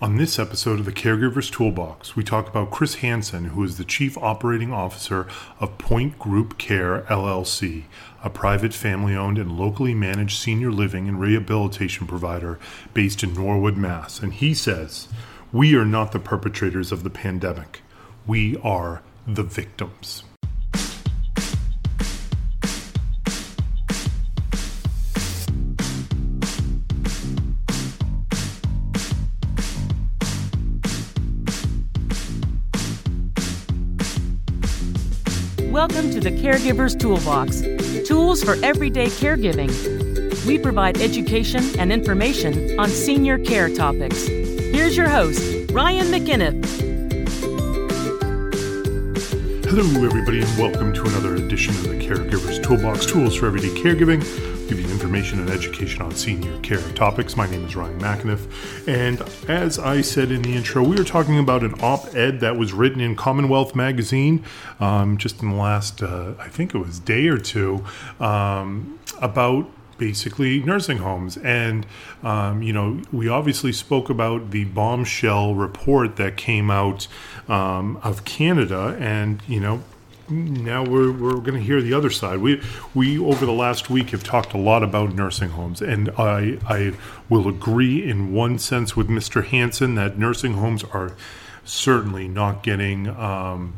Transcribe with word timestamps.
On 0.00 0.16
this 0.16 0.38
episode 0.38 0.78
of 0.78 0.84
the 0.84 0.92
Caregiver's 0.92 1.50
Toolbox, 1.50 2.14
we 2.14 2.22
talk 2.22 2.48
about 2.48 2.70
Chris 2.70 2.96
Hansen, 2.96 3.46
who 3.46 3.64
is 3.64 3.78
the 3.78 3.84
Chief 3.84 4.16
Operating 4.18 4.72
Officer 4.72 5.26
of 5.58 5.76
Point 5.76 6.20
Group 6.20 6.56
Care 6.56 7.00
LLC, 7.08 7.82
a 8.22 8.30
private 8.30 8.72
family 8.72 9.16
owned 9.16 9.38
and 9.38 9.58
locally 9.58 9.94
managed 9.94 10.38
senior 10.38 10.70
living 10.70 11.08
and 11.08 11.20
rehabilitation 11.20 12.06
provider 12.06 12.60
based 12.94 13.24
in 13.24 13.34
Norwood, 13.34 13.76
Mass. 13.76 14.20
And 14.20 14.32
he 14.34 14.54
says, 14.54 15.08
We 15.50 15.74
are 15.74 15.84
not 15.84 16.12
the 16.12 16.20
perpetrators 16.20 16.92
of 16.92 17.02
the 17.02 17.10
pandemic, 17.10 17.82
we 18.24 18.56
are 18.58 19.02
the 19.26 19.42
victims. 19.42 20.22
Welcome 35.88 36.10
to 36.10 36.20
the 36.20 36.30
Caregiver's 36.30 36.94
Toolbox 36.94 37.62
tools 38.06 38.44
for 38.44 38.62
everyday 38.62 39.06
caregiving. 39.06 39.70
We 40.46 40.58
provide 40.58 41.00
education 41.00 41.64
and 41.80 41.90
information 41.90 42.78
on 42.78 42.90
senior 42.90 43.38
care 43.38 43.74
topics. 43.74 44.26
Here's 44.26 44.98
your 44.98 45.08
host, 45.08 45.40
Ryan 45.72 46.08
McInnes. 46.08 46.66
Hello, 49.64 50.04
everybody, 50.04 50.42
and 50.42 50.58
welcome 50.58 50.92
to 50.92 51.00
another 51.04 51.36
edition 51.36 51.74
of 51.76 51.88
the 51.88 51.94
Caregiver's 51.94 52.60
Toolbox 52.60 53.06
Tools 53.06 53.34
for 53.34 53.46
Everyday 53.46 53.70
Caregiving 53.70 54.22
you 54.76 54.90
information 54.90 55.40
and 55.40 55.48
education 55.48 56.02
on 56.02 56.10
senior 56.12 56.58
care 56.60 56.80
topics. 56.92 57.36
My 57.36 57.48
name 57.48 57.64
is 57.64 57.74
Ryan 57.74 57.98
McAniff, 58.00 58.86
and 58.86 59.22
as 59.48 59.78
I 59.78 60.02
said 60.02 60.30
in 60.30 60.42
the 60.42 60.54
intro, 60.54 60.82
we 60.82 60.98
are 60.98 61.04
talking 61.04 61.38
about 61.38 61.62
an 61.62 61.74
op 61.80 62.14
ed 62.14 62.40
that 62.40 62.56
was 62.56 62.72
written 62.72 63.00
in 63.00 63.16
Commonwealth 63.16 63.74
Magazine 63.74 64.44
um, 64.80 65.16
just 65.16 65.42
in 65.42 65.50
the 65.50 65.56
last, 65.56 66.02
uh, 66.02 66.34
I 66.38 66.48
think 66.48 66.74
it 66.74 66.78
was 66.78 66.98
day 66.98 67.28
or 67.28 67.38
two, 67.38 67.84
um, 68.20 68.98
about 69.22 69.70
basically 69.96 70.60
nursing 70.60 70.98
homes. 70.98 71.36
And, 71.38 71.86
um, 72.22 72.62
you 72.62 72.72
know, 72.72 73.02
we 73.12 73.28
obviously 73.28 73.72
spoke 73.72 74.08
about 74.08 74.50
the 74.50 74.64
bombshell 74.64 75.54
report 75.54 76.16
that 76.16 76.36
came 76.36 76.70
out 76.70 77.08
um, 77.48 77.98
of 78.02 78.24
Canada. 78.24 78.96
And, 79.00 79.42
you 79.46 79.60
know, 79.60 79.82
now 80.30 80.84
we're, 80.84 81.10
we're 81.10 81.40
going 81.40 81.54
to 81.54 81.60
hear 81.60 81.80
the 81.80 81.94
other 81.94 82.10
side. 82.10 82.38
We 82.38 82.62
we 82.94 83.18
over 83.18 83.46
the 83.46 83.52
last 83.52 83.90
week 83.90 84.10
have 84.10 84.22
talked 84.22 84.52
a 84.52 84.58
lot 84.58 84.82
about 84.82 85.14
nursing 85.14 85.50
homes, 85.50 85.80
and 85.80 86.10
I 86.18 86.58
I 86.68 86.94
will 87.28 87.48
agree 87.48 88.08
in 88.08 88.32
one 88.32 88.58
sense 88.58 88.96
with 88.96 89.08
Mr. 89.08 89.44
Hansen 89.44 89.94
that 89.94 90.18
nursing 90.18 90.54
homes 90.54 90.84
are 90.84 91.14
certainly 91.64 92.28
not 92.28 92.62
getting. 92.62 93.08
Um, 93.08 93.74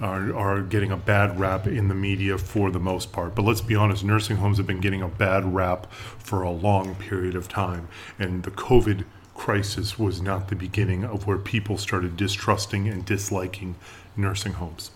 are, 0.00 0.36
are 0.36 0.62
getting 0.62 0.92
a 0.92 0.96
bad 0.96 1.40
rap 1.40 1.66
in 1.66 1.88
the 1.88 1.94
media 1.94 2.38
for 2.38 2.70
the 2.70 2.78
most 2.78 3.10
part. 3.12 3.34
But 3.34 3.44
let's 3.44 3.60
be 3.60 3.74
honest, 3.74 4.04
nursing 4.04 4.36
homes 4.36 4.58
have 4.58 4.66
been 4.66 4.80
getting 4.80 5.02
a 5.02 5.08
bad 5.08 5.52
rap 5.52 5.92
for 5.92 6.42
a 6.42 6.50
long 6.50 6.94
period 6.94 7.34
of 7.34 7.48
time. 7.48 7.88
And 8.16 8.44
the 8.44 8.52
COVID 8.52 9.04
crisis 9.34 9.98
was 9.98 10.20
not 10.22 10.48
the 10.48 10.56
beginning 10.56 11.04
of 11.04 11.26
where 11.26 11.38
people 11.38 11.78
started 11.78 12.16
distrusting 12.16 12.88
and 12.88 13.04
disliking 13.04 13.74
nursing 14.16 14.52
homes. 14.54 14.92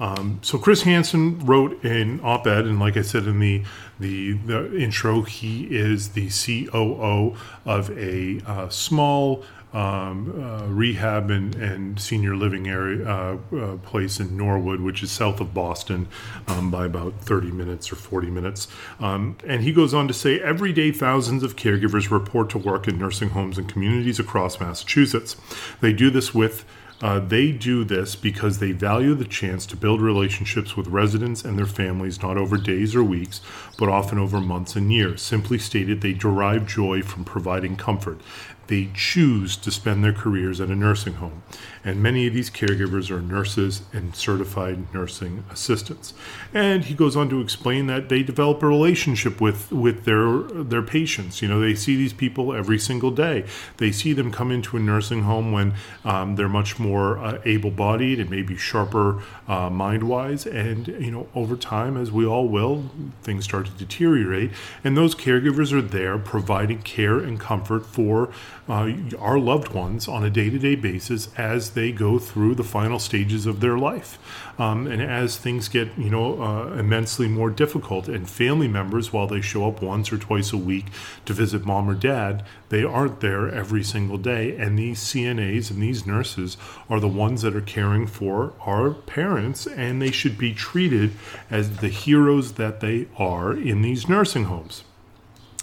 Um, 0.00 0.38
so 0.42 0.58
Chris 0.58 0.82
Hansen 0.82 1.44
wrote 1.44 1.82
an 1.84 2.20
op-ed, 2.22 2.66
and 2.66 2.78
like 2.78 2.96
I 2.96 3.02
said 3.02 3.24
in 3.24 3.40
the 3.40 3.64
the, 4.00 4.34
the 4.34 4.78
intro, 4.78 5.22
he 5.22 5.64
is 5.64 6.10
the 6.10 6.28
COO 6.30 7.36
of 7.64 7.90
a 7.98 8.40
uh, 8.46 8.68
small 8.68 9.44
um, 9.72 10.42
uh, 10.42 10.66
rehab 10.66 11.30
and, 11.30 11.54
and 11.56 12.00
senior 12.00 12.34
living 12.34 12.68
area 12.68 13.06
uh, 13.06 13.36
uh, 13.54 13.76
place 13.78 14.18
in 14.18 14.36
Norwood, 14.36 14.80
which 14.80 15.02
is 15.02 15.10
south 15.10 15.40
of 15.40 15.52
Boston 15.52 16.08
um, 16.46 16.70
by 16.70 16.86
about 16.86 17.20
30 17.20 17.50
minutes 17.50 17.92
or 17.92 17.96
40 17.96 18.30
minutes. 18.30 18.68
Um, 18.98 19.36
and 19.46 19.62
he 19.62 19.72
goes 19.72 19.92
on 19.92 20.08
to 20.08 20.14
say 20.14 20.40
every 20.40 20.72
day, 20.72 20.90
thousands 20.90 21.42
of 21.42 21.56
caregivers 21.56 22.10
report 22.10 22.48
to 22.50 22.58
work 22.58 22.88
in 22.88 22.98
nursing 22.98 23.30
homes 23.30 23.58
and 23.58 23.68
communities 23.68 24.18
across 24.18 24.58
Massachusetts. 24.58 25.36
They 25.80 25.92
do 25.92 26.08
this 26.08 26.34
with 26.34 26.64
uh, 27.00 27.20
they 27.20 27.52
do 27.52 27.84
this 27.84 28.16
because 28.16 28.58
they 28.58 28.72
value 28.72 29.14
the 29.14 29.24
chance 29.24 29.66
to 29.66 29.76
build 29.76 30.00
relationships 30.00 30.76
with 30.76 30.88
residents 30.88 31.44
and 31.44 31.56
their 31.56 31.66
families 31.66 32.22
not 32.22 32.36
over 32.36 32.56
days 32.56 32.96
or 32.96 33.04
weeks, 33.04 33.40
but 33.78 33.88
often 33.88 34.18
over 34.18 34.40
months 34.40 34.74
and 34.74 34.92
years. 34.92 35.22
Simply 35.22 35.58
stated, 35.58 36.00
they 36.00 36.12
derive 36.12 36.66
joy 36.66 37.02
from 37.02 37.24
providing 37.24 37.76
comfort 37.76 38.20
they 38.68 38.90
choose 38.94 39.56
to 39.56 39.70
spend 39.70 40.04
their 40.04 40.12
careers 40.12 40.60
at 40.60 40.68
a 40.68 40.76
nursing 40.76 41.14
home. 41.14 41.42
And 41.84 42.02
many 42.02 42.26
of 42.26 42.34
these 42.34 42.50
caregivers 42.50 43.10
are 43.10 43.20
nurses 43.20 43.82
and 43.94 44.14
certified 44.14 44.92
nursing 44.92 45.44
assistants. 45.50 46.12
And 46.52 46.84
he 46.84 46.94
goes 46.94 47.16
on 47.16 47.30
to 47.30 47.40
explain 47.40 47.86
that 47.86 48.10
they 48.10 48.22
develop 48.22 48.62
a 48.62 48.66
relationship 48.66 49.40
with, 49.40 49.72
with 49.72 50.04
their, 50.04 50.42
their 50.42 50.82
patients. 50.82 51.40
You 51.40 51.48
know, 51.48 51.60
they 51.60 51.74
see 51.74 51.96
these 51.96 52.12
people 52.12 52.52
every 52.52 52.78
single 52.78 53.10
day. 53.10 53.46
They 53.78 53.90
see 53.90 54.12
them 54.12 54.30
come 54.30 54.50
into 54.50 54.76
a 54.76 54.80
nursing 54.80 55.22
home 55.22 55.50
when 55.50 55.74
um, 56.04 56.36
they're 56.36 56.48
much 56.48 56.78
more 56.78 57.18
uh, 57.18 57.40
able 57.46 57.70
bodied 57.70 58.20
and 58.20 58.28
maybe 58.28 58.56
sharper 58.56 59.22
uh, 59.46 59.70
mind 59.70 60.02
wise. 60.02 60.46
And, 60.46 60.88
you 60.88 61.10
know, 61.10 61.28
over 61.34 61.56
time, 61.56 61.96
as 61.96 62.12
we 62.12 62.26
all 62.26 62.48
will, 62.48 62.90
things 63.22 63.44
start 63.44 63.64
to 63.66 63.72
deteriorate. 63.72 64.50
And 64.84 64.94
those 64.94 65.14
caregivers 65.14 65.72
are 65.72 65.80
there 65.80 66.18
providing 66.18 66.82
care 66.82 67.18
and 67.18 67.40
comfort 67.40 67.86
for 67.86 68.30
uh, 68.68 68.92
our 69.18 69.38
loved 69.38 69.72
ones 69.72 70.06
on 70.08 70.24
a 70.24 70.30
day 70.30 70.50
to 70.50 70.58
day 70.58 70.74
basis 70.74 71.28
as 71.36 71.70
they 71.70 71.90
go 71.90 72.18
through 72.18 72.54
the 72.54 72.64
final 72.64 72.98
stages 72.98 73.46
of 73.46 73.60
their 73.60 73.78
life. 73.78 74.18
Um, 74.58 74.86
and 74.86 75.00
as 75.00 75.36
things 75.36 75.68
get, 75.68 75.96
you 75.96 76.10
know, 76.10 76.42
uh, 76.42 76.72
immensely 76.78 77.28
more 77.28 77.50
difficult, 77.50 78.08
and 78.08 78.28
family 78.28 78.68
members, 78.68 79.12
while 79.12 79.26
they 79.26 79.40
show 79.40 79.68
up 79.68 79.80
once 79.80 80.12
or 80.12 80.18
twice 80.18 80.52
a 80.52 80.58
week 80.58 80.86
to 81.24 81.32
visit 81.32 81.64
mom 81.64 81.88
or 81.88 81.94
dad, 81.94 82.44
they 82.68 82.84
aren't 82.84 83.20
there 83.20 83.48
every 83.48 83.82
single 83.82 84.18
day. 84.18 84.56
And 84.56 84.78
these 84.78 85.00
CNAs 85.00 85.70
and 85.70 85.82
these 85.82 86.06
nurses 86.06 86.56
are 86.90 87.00
the 87.00 87.08
ones 87.08 87.42
that 87.42 87.56
are 87.56 87.60
caring 87.60 88.06
for 88.06 88.52
our 88.60 88.90
parents, 88.90 89.66
and 89.66 90.02
they 90.02 90.10
should 90.10 90.36
be 90.36 90.52
treated 90.52 91.12
as 91.50 91.78
the 91.78 91.88
heroes 91.88 92.54
that 92.54 92.80
they 92.80 93.08
are 93.16 93.52
in 93.52 93.82
these 93.82 94.08
nursing 94.08 94.44
homes 94.44 94.82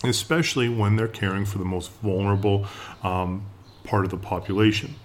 especially 0.10 0.70
when 0.70 0.96
they're 0.96 1.08
caring 1.08 1.46
for 1.46 1.58
the 1.58 1.66
most 1.66 1.92
vulnerable 2.02 2.68
um, 3.04 3.46
part 3.84 4.06
of 4.06 4.12
the 4.12 4.18
population. 4.18 4.96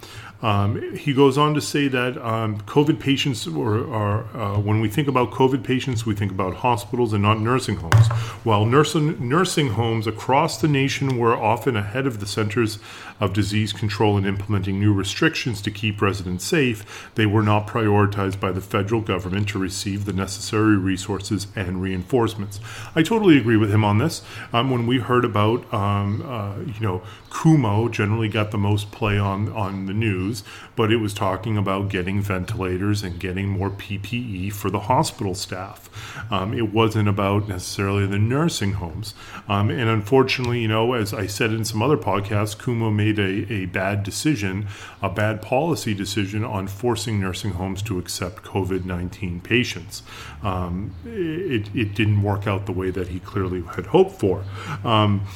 Um, 0.43 0.97
he 0.97 1.13
goes 1.13 1.37
on 1.37 1.55
to 1.55 1.61
say 1.61 1.89
that 1.89 2.17
um, 2.19 2.61
COVID 2.63 2.99
patients, 2.99 3.47
or, 3.47 3.93
are, 3.93 4.25
uh, 4.37 4.59
when 4.59 4.81
we 4.81 4.89
think 4.89 5.07
about 5.07 5.31
COVID 5.31 5.63
patients, 5.63 6.07
we 6.07 6.15
think 6.15 6.33
about 6.33 6.55
hospitals 6.55 7.13
and 7.13 7.23
not 7.23 7.41
nursing 7.41 7.77
homes. 7.77 8.07
While 8.43 8.65
nursing, 8.65 9.29
nursing 9.29 9.71
homes 9.71 10.07
across 10.07 10.61
the 10.61 10.69
nation 10.69 11.19
were 11.19 11.37
often 11.37 11.77
ahead 11.77 12.07
of 12.07 12.21
the 12.21 12.27
Centers 12.27 12.79
of 13.21 13.35
Disease 13.35 13.75
Control 13.75 14.17
in 14.17 14.25
implementing 14.25 14.81
new 14.81 14.95
restrictions 14.95 15.61
to 15.63 15.71
keep 15.71 16.01
residents 16.01 16.45
safe, 16.45 17.11
they 17.17 17.27
were 17.27 17.43
not 17.43 17.67
prioritized 17.67 18.41
by 18.41 18.51
the 18.51 18.63
federal 18.63 19.03
government 19.03 19.49
to 19.51 19.59
receive 19.59 20.07
the 20.07 20.13
necessary 20.15 20.77
resources 20.77 21.47
and 21.55 21.83
reinforcements. 21.83 22.61
I 22.95 23.03
totally 23.03 23.37
agree 23.37 23.59
with 23.59 23.71
him 23.71 23.85
on 23.85 23.99
this. 23.99 24.23
Um, 24.55 24.71
when 24.71 24.87
we 24.87 25.01
heard 25.01 25.27
about, 25.27 25.73
um, 25.75 26.23
uh, 26.23 26.61
you 26.61 26.81
know, 26.81 27.03
Cuomo 27.29 27.91
generally 27.91 28.29
got 28.29 28.51
the 28.51 28.59
most 28.59 28.91
play 28.91 29.19
on, 29.19 29.53
on 29.53 29.87
the 29.87 29.93
news, 29.93 30.30
but 30.77 30.93
it 30.93 30.97
was 30.97 31.15
talking 31.15 31.57
about 31.57 31.89
getting 31.89 32.21
ventilators 32.21 33.03
and 33.03 33.19
getting 33.19 33.49
more 33.49 33.71
PPE 33.71 34.53
for 34.53 34.71
the 34.71 34.81
hospital 34.81 35.35
staff. 35.35 35.89
Um, 36.31 36.55
it 36.55 36.73
wasn't 36.73 37.09
about 37.09 37.49
necessarily 37.49 38.07
the 38.07 38.19
nursing 38.19 38.75
homes. 38.75 39.15
Um, 39.49 39.71
and 39.71 39.89
unfortunately, 39.89 40.61
you 40.61 40.69
know, 40.69 40.93
as 40.95 41.13
I 41.13 41.27
said 41.27 41.53
in 41.53 41.65
some 41.65 41.83
other 41.83 41.97
podcasts, 41.97 42.57
Cuomo 42.57 42.95
made 42.95 43.19
a, 43.19 43.53
a 43.53 43.67
bad 43.67 44.03
decision, 44.03 44.67
a 45.03 45.09
bad 45.09 45.43
policy 45.43 45.95
decision 45.95 46.45
on 46.45 46.67
forcing 46.67 47.21
nursing 47.21 47.53
homes 47.53 47.83
to 47.83 47.99
accept 47.99 48.43
COVID 48.43 48.85
19 48.85 49.41
patients. 49.41 50.03
Um, 50.43 50.95
it, 51.05 51.75
it 51.75 51.95
didn't 51.95 52.23
work 52.23 52.47
out 52.47 52.67
the 52.67 52.73
way 52.73 52.91
that 52.91 53.09
he 53.09 53.21
clearly 53.21 53.63
had 53.75 53.87
hoped 53.87 54.19
for. 54.19 54.45
Um, 54.85 55.27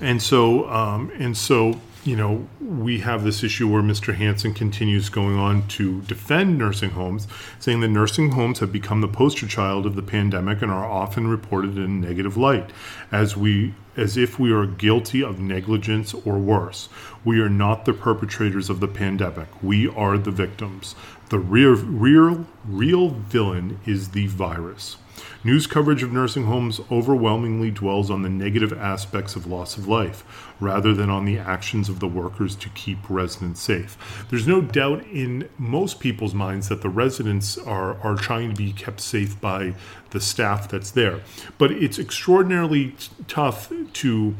and 0.00 0.22
so 0.22 0.68
um, 0.68 1.10
and 1.18 1.36
so 1.36 1.80
you 2.04 2.16
know 2.16 2.46
we 2.60 3.00
have 3.00 3.24
this 3.24 3.42
issue 3.42 3.68
where 3.68 3.82
Mr. 3.82 4.14
Hansen 4.14 4.54
continues 4.54 5.08
going 5.08 5.38
on 5.38 5.66
to 5.68 6.02
defend 6.02 6.58
nursing 6.58 6.90
homes, 6.90 7.26
saying 7.58 7.80
that 7.80 7.88
nursing 7.88 8.32
homes 8.32 8.60
have 8.60 8.72
become 8.72 9.00
the 9.00 9.08
poster 9.08 9.46
child 9.46 9.86
of 9.86 9.96
the 9.96 10.02
pandemic 10.02 10.62
and 10.62 10.70
are 10.70 10.86
often 10.86 11.28
reported 11.28 11.76
in 11.76 11.84
a 11.84 11.88
negative 11.88 12.36
light, 12.36 12.70
as 13.12 13.36
we 13.36 13.74
as 13.96 14.16
if 14.16 14.38
we 14.38 14.52
are 14.52 14.64
guilty 14.64 15.22
of 15.24 15.40
negligence 15.40 16.14
or 16.14 16.38
worse. 16.38 16.88
We 17.24 17.40
are 17.40 17.48
not 17.48 17.84
the 17.84 17.92
perpetrators 17.92 18.70
of 18.70 18.78
the 18.78 18.86
pandemic. 18.86 19.48
We 19.60 19.88
are 19.88 20.16
the 20.16 20.30
victims. 20.30 20.94
The 21.30 21.38
real, 21.38 21.74
real, 21.74 22.46
real 22.66 23.10
villain 23.10 23.80
is 23.84 24.10
the 24.10 24.28
virus. 24.28 24.96
News 25.44 25.66
coverage 25.66 26.02
of 26.02 26.12
nursing 26.12 26.44
homes 26.44 26.80
overwhelmingly 26.90 27.70
dwells 27.70 28.10
on 28.10 28.22
the 28.22 28.30
negative 28.30 28.72
aspects 28.72 29.36
of 29.36 29.46
loss 29.46 29.76
of 29.76 29.86
life, 29.86 30.24
rather 30.58 30.94
than 30.94 31.10
on 31.10 31.26
the 31.26 31.38
actions 31.38 31.90
of 31.90 32.00
the 32.00 32.08
workers 32.08 32.56
to 32.56 32.70
keep 32.70 32.98
residents 33.10 33.60
safe. 33.60 34.26
There's 34.30 34.48
no 34.48 34.62
doubt 34.62 35.04
in 35.06 35.48
most 35.58 36.00
people's 36.00 36.34
minds 36.34 36.68
that 36.70 36.80
the 36.80 36.88
residents 36.88 37.58
are, 37.58 38.00
are 38.00 38.16
trying 38.16 38.50
to 38.50 38.56
be 38.56 38.72
kept 38.72 39.00
safe 39.00 39.38
by 39.40 39.74
the 40.10 40.20
staff 40.20 40.68
that's 40.68 40.90
there. 40.92 41.20
But 41.58 41.72
it's 41.72 41.98
extraordinarily 41.98 42.92
t- 42.92 43.08
tough 43.26 43.70
to 43.92 44.34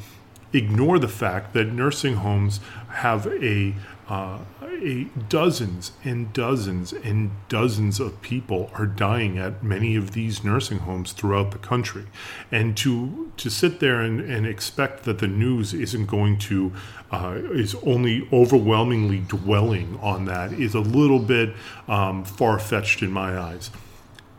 ignore 0.54 0.98
the 0.98 1.08
fact 1.08 1.52
that 1.52 1.66
nursing 1.66 2.16
homes 2.16 2.60
have 2.88 3.26
a 3.26 3.74
uh, 4.08 4.38
a, 4.82 5.04
dozens 5.28 5.92
and 6.04 6.32
dozens 6.32 6.92
and 6.92 7.30
dozens 7.48 8.00
of 8.00 8.20
people 8.22 8.70
are 8.74 8.86
dying 8.86 9.38
at 9.38 9.62
many 9.62 9.96
of 9.96 10.12
these 10.12 10.44
nursing 10.44 10.80
homes 10.80 11.12
throughout 11.12 11.50
the 11.50 11.58
country. 11.58 12.06
And 12.50 12.76
to 12.78 13.32
to 13.36 13.50
sit 13.50 13.80
there 13.80 14.00
and, 14.00 14.20
and 14.20 14.46
expect 14.46 15.04
that 15.04 15.18
the 15.18 15.26
news 15.26 15.74
isn't 15.74 16.06
going 16.06 16.38
to 16.38 16.72
uh, 17.10 17.36
is 17.52 17.74
only 17.76 18.28
overwhelmingly 18.32 19.20
dwelling 19.20 19.98
on 20.00 20.26
that 20.26 20.52
is 20.52 20.74
a 20.74 20.80
little 20.80 21.18
bit 21.18 21.54
um, 21.86 22.24
far 22.24 22.58
fetched 22.58 23.02
in 23.02 23.10
my 23.10 23.38
eyes. 23.38 23.70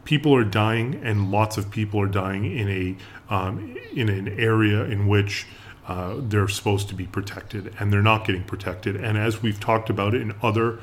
People 0.06 0.36
are 0.36 0.44
dying, 0.44 1.00
and 1.03 1.31
lots 1.31 1.57
of 1.57 1.69
people 1.69 2.01
are 2.01 2.07
dying 2.07 2.45
in 2.45 2.69
a 2.69 3.33
um, 3.33 3.77
in 3.94 4.09
an 4.09 4.27
area 4.39 4.83
in 4.86 5.07
which 5.07 5.45
uh, 5.89 6.13
they're 6.19 6.47
supposed 6.47 6.88
to 6.88 6.94
be 6.94 7.07
protected 7.07 7.74
and 7.80 7.91
they're 7.91 8.03
not 8.03 8.24
getting 8.24 8.44
protected. 8.44 8.95
And 8.95 9.18
as 9.18 9.41
we've 9.41 9.59
talked 9.59 9.89
about 9.89 10.13
in 10.13 10.36
other 10.44 10.80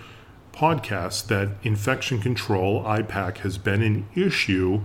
podcasts, 0.53 1.25
that 1.29 1.50
infection 1.62 2.20
control, 2.20 2.82
IPAC, 2.82 3.38
has 3.38 3.56
been 3.56 3.82
an 3.82 4.08
issue 4.17 4.81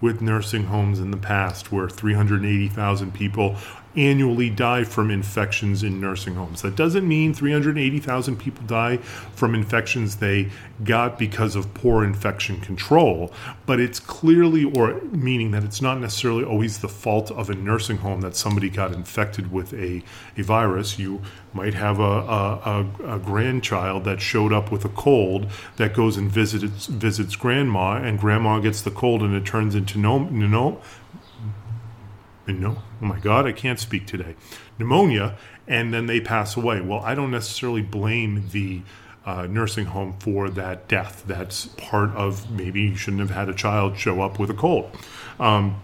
with 0.00 0.22
nursing 0.22 0.64
homes 0.64 0.98
in 0.98 1.10
the 1.10 1.18
past 1.18 1.70
where 1.70 1.90
380,000 1.90 3.12
people 3.12 3.56
annually 3.96 4.50
die 4.50 4.84
from 4.84 5.10
infections 5.10 5.82
in 5.82 6.00
nursing 6.00 6.34
homes. 6.34 6.62
That 6.62 6.76
doesn't 6.76 7.06
mean 7.06 7.32
380,000 7.32 8.36
people 8.36 8.64
die 8.66 8.98
from 8.98 9.54
infections 9.54 10.16
they 10.16 10.50
got 10.84 11.18
because 11.18 11.56
of 11.56 11.72
poor 11.74 12.04
infection 12.04 12.60
control, 12.60 13.32
but 13.64 13.80
it's 13.80 13.98
clearly, 13.98 14.64
or 14.64 15.00
meaning 15.04 15.50
that 15.52 15.64
it's 15.64 15.80
not 15.80 15.98
necessarily 15.98 16.44
always 16.44 16.78
the 16.78 16.88
fault 16.88 17.30
of 17.30 17.48
a 17.48 17.54
nursing 17.54 17.98
home 17.98 18.20
that 18.20 18.36
somebody 18.36 18.68
got 18.68 18.92
infected 18.92 19.50
with 19.50 19.72
a, 19.72 20.02
a 20.36 20.42
virus. 20.42 20.98
You 20.98 21.22
might 21.54 21.74
have 21.74 21.98
a, 21.98 22.02
a, 22.02 22.86
a, 23.06 23.18
grandchild 23.18 24.04
that 24.04 24.20
showed 24.20 24.52
up 24.52 24.70
with 24.70 24.84
a 24.84 24.90
cold 24.90 25.48
that 25.76 25.94
goes 25.94 26.18
and 26.18 26.30
visits, 26.30 26.86
visits 26.86 27.34
grandma, 27.34 27.94
and 27.96 28.18
grandma 28.18 28.58
gets 28.58 28.82
the 28.82 28.90
cold 28.90 29.22
and 29.22 29.34
it 29.34 29.46
turns 29.46 29.74
into 29.74 29.98
no, 29.98 30.18
no, 30.18 30.80
no, 32.54 32.82
oh 33.02 33.04
my 33.04 33.18
God, 33.18 33.46
I 33.46 33.52
can't 33.52 33.78
speak 33.78 34.06
today, 34.06 34.36
pneumonia, 34.78 35.36
and 35.66 35.92
then 35.92 36.06
they 36.06 36.20
pass 36.20 36.56
away. 36.56 36.80
Well, 36.80 37.00
I 37.00 37.14
don't 37.14 37.30
necessarily 37.30 37.82
blame 37.82 38.48
the 38.50 38.82
uh, 39.24 39.46
nursing 39.46 39.86
home 39.86 40.14
for 40.20 40.48
that 40.50 40.86
death. 40.86 41.24
That's 41.26 41.66
part 41.66 42.10
of 42.10 42.50
maybe 42.50 42.82
you 42.82 42.96
shouldn't 42.96 43.20
have 43.20 43.30
had 43.30 43.48
a 43.48 43.54
child 43.54 43.98
show 43.98 44.22
up 44.22 44.38
with 44.38 44.50
a 44.50 44.54
cold. 44.54 44.96
Um, 45.40 45.82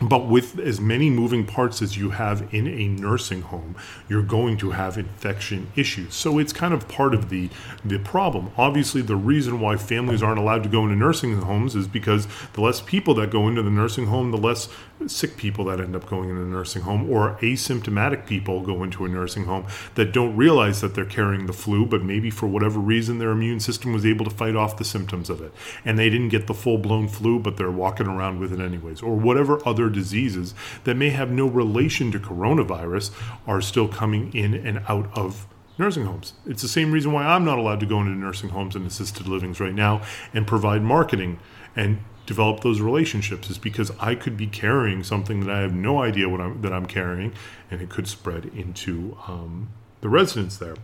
but 0.00 0.26
with 0.26 0.58
as 0.58 0.80
many 0.80 1.08
moving 1.08 1.46
parts 1.46 1.80
as 1.80 1.96
you 1.96 2.10
have 2.10 2.52
in 2.52 2.66
a 2.66 2.88
nursing 2.88 3.42
home, 3.42 3.76
you're 4.08 4.22
going 4.22 4.56
to 4.58 4.72
have 4.72 4.98
infection 4.98 5.68
issues. 5.76 6.14
So 6.14 6.38
it's 6.38 6.52
kind 6.52 6.74
of 6.74 6.88
part 6.88 7.14
of 7.14 7.28
the 7.30 7.48
the 7.84 7.98
problem. 7.98 8.50
Obviously, 8.56 9.02
the 9.02 9.16
reason 9.16 9.60
why 9.60 9.76
families 9.76 10.22
aren't 10.22 10.38
allowed 10.38 10.64
to 10.64 10.68
go 10.68 10.82
into 10.82 10.96
nursing 10.96 11.40
homes 11.40 11.76
is 11.76 11.86
because 11.86 12.26
the 12.54 12.60
less 12.60 12.80
people 12.80 13.14
that 13.14 13.30
go 13.30 13.46
into 13.46 13.62
the 13.62 13.70
nursing 13.70 14.06
home, 14.06 14.30
the 14.32 14.38
less 14.38 14.68
sick 15.06 15.36
people 15.36 15.64
that 15.66 15.80
end 15.80 15.94
up 15.94 16.06
going 16.06 16.30
into 16.30 16.42
a 16.42 16.46
nursing 16.46 16.82
home 16.82 17.10
or 17.10 17.36
asymptomatic 17.42 18.26
people 18.26 18.62
go 18.62 18.82
into 18.82 19.04
a 19.04 19.08
nursing 19.08 19.44
home 19.44 19.66
that 19.96 20.12
don't 20.12 20.34
realize 20.36 20.80
that 20.80 20.94
they're 20.94 21.04
carrying 21.04 21.46
the 21.46 21.52
flu 21.52 21.84
but 21.84 22.02
maybe 22.02 22.30
for 22.30 22.46
whatever 22.46 22.78
reason 22.78 23.18
their 23.18 23.30
immune 23.30 23.60
system 23.60 23.92
was 23.92 24.06
able 24.06 24.24
to 24.24 24.30
fight 24.30 24.56
off 24.56 24.76
the 24.76 24.84
symptoms 24.84 25.28
of 25.28 25.42
it 25.42 25.52
and 25.84 25.98
they 25.98 26.08
didn't 26.08 26.28
get 26.28 26.46
the 26.46 26.54
full-blown 26.54 27.08
flu 27.08 27.38
but 27.38 27.56
they're 27.56 27.70
walking 27.70 28.06
around 28.06 28.38
with 28.38 28.52
it 28.52 28.60
anyways 28.60 29.02
or 29.02 29.14
whatever 29.14 29.60
other 29.66 29.90
diseases 29.94 30.54
that 30.84 30.96
may 30.96 31.10
have 31.10 31.30
no 31.30 31.46
relation 31.46 32.12
to 32.12 32.18
coronavirus 32.18 33.10
are 33.46 33.60
still 33.60 33.88
coming 33.88 34.32
in 34.34 34.54
and 34.54 34.82
out 34.88 35.08
of 35.16 35.46
nursing 35.78 36.04
homes. 36.04 36.34
It's 36.46 36.62
the 36.62 36.68
same 36.68 36.92
reason 36.92 37.12
why 37.12 37.24
I'm 37.24 37.44
not 37.44 37.58
allowed 37.58 37.80
to 37.80 37.86
go 37.86 38.00
into 38.00 38.12
nursing 38.12 38.50
homes 38.50 38.76
and 38.76 38.86
assisted 38.86 39.26
livings 39.26 39.60
right 39.60 39.74
now 39.74 40.02
and 40.32 40.46
provide 40.46 40.82
marketing 40.82 41.38
and 41.74 41.98
develop 42.26 42.60
those 42.60 42.80
relationships 42.80 43.50
is 43.50 43.58
because 43.58 43.90
I 44.00 44.14
could 44.14 44.36
be 44.36 44.46
carrying 44.46 45.02
something 45.02 45.40
that 45.40 45.50
I 45.50 45.60
have 45.60 45.74
no 45.74 46.02
idea 46.02 46.28
what 46.28 46.40
I'm, 46.40 46.62
that 46.62 46.72
I'm 46.72 46.86
carrying, 46.86 47.32
and 47.70 47.82
it 47.82 47.90
could 47.90 48.08
spread 48.08 48.46
into 48.46 49.18
um, 49.26 49.68
the 50.00 50.08
residents 50.08 50.56
there. 50.56 50.76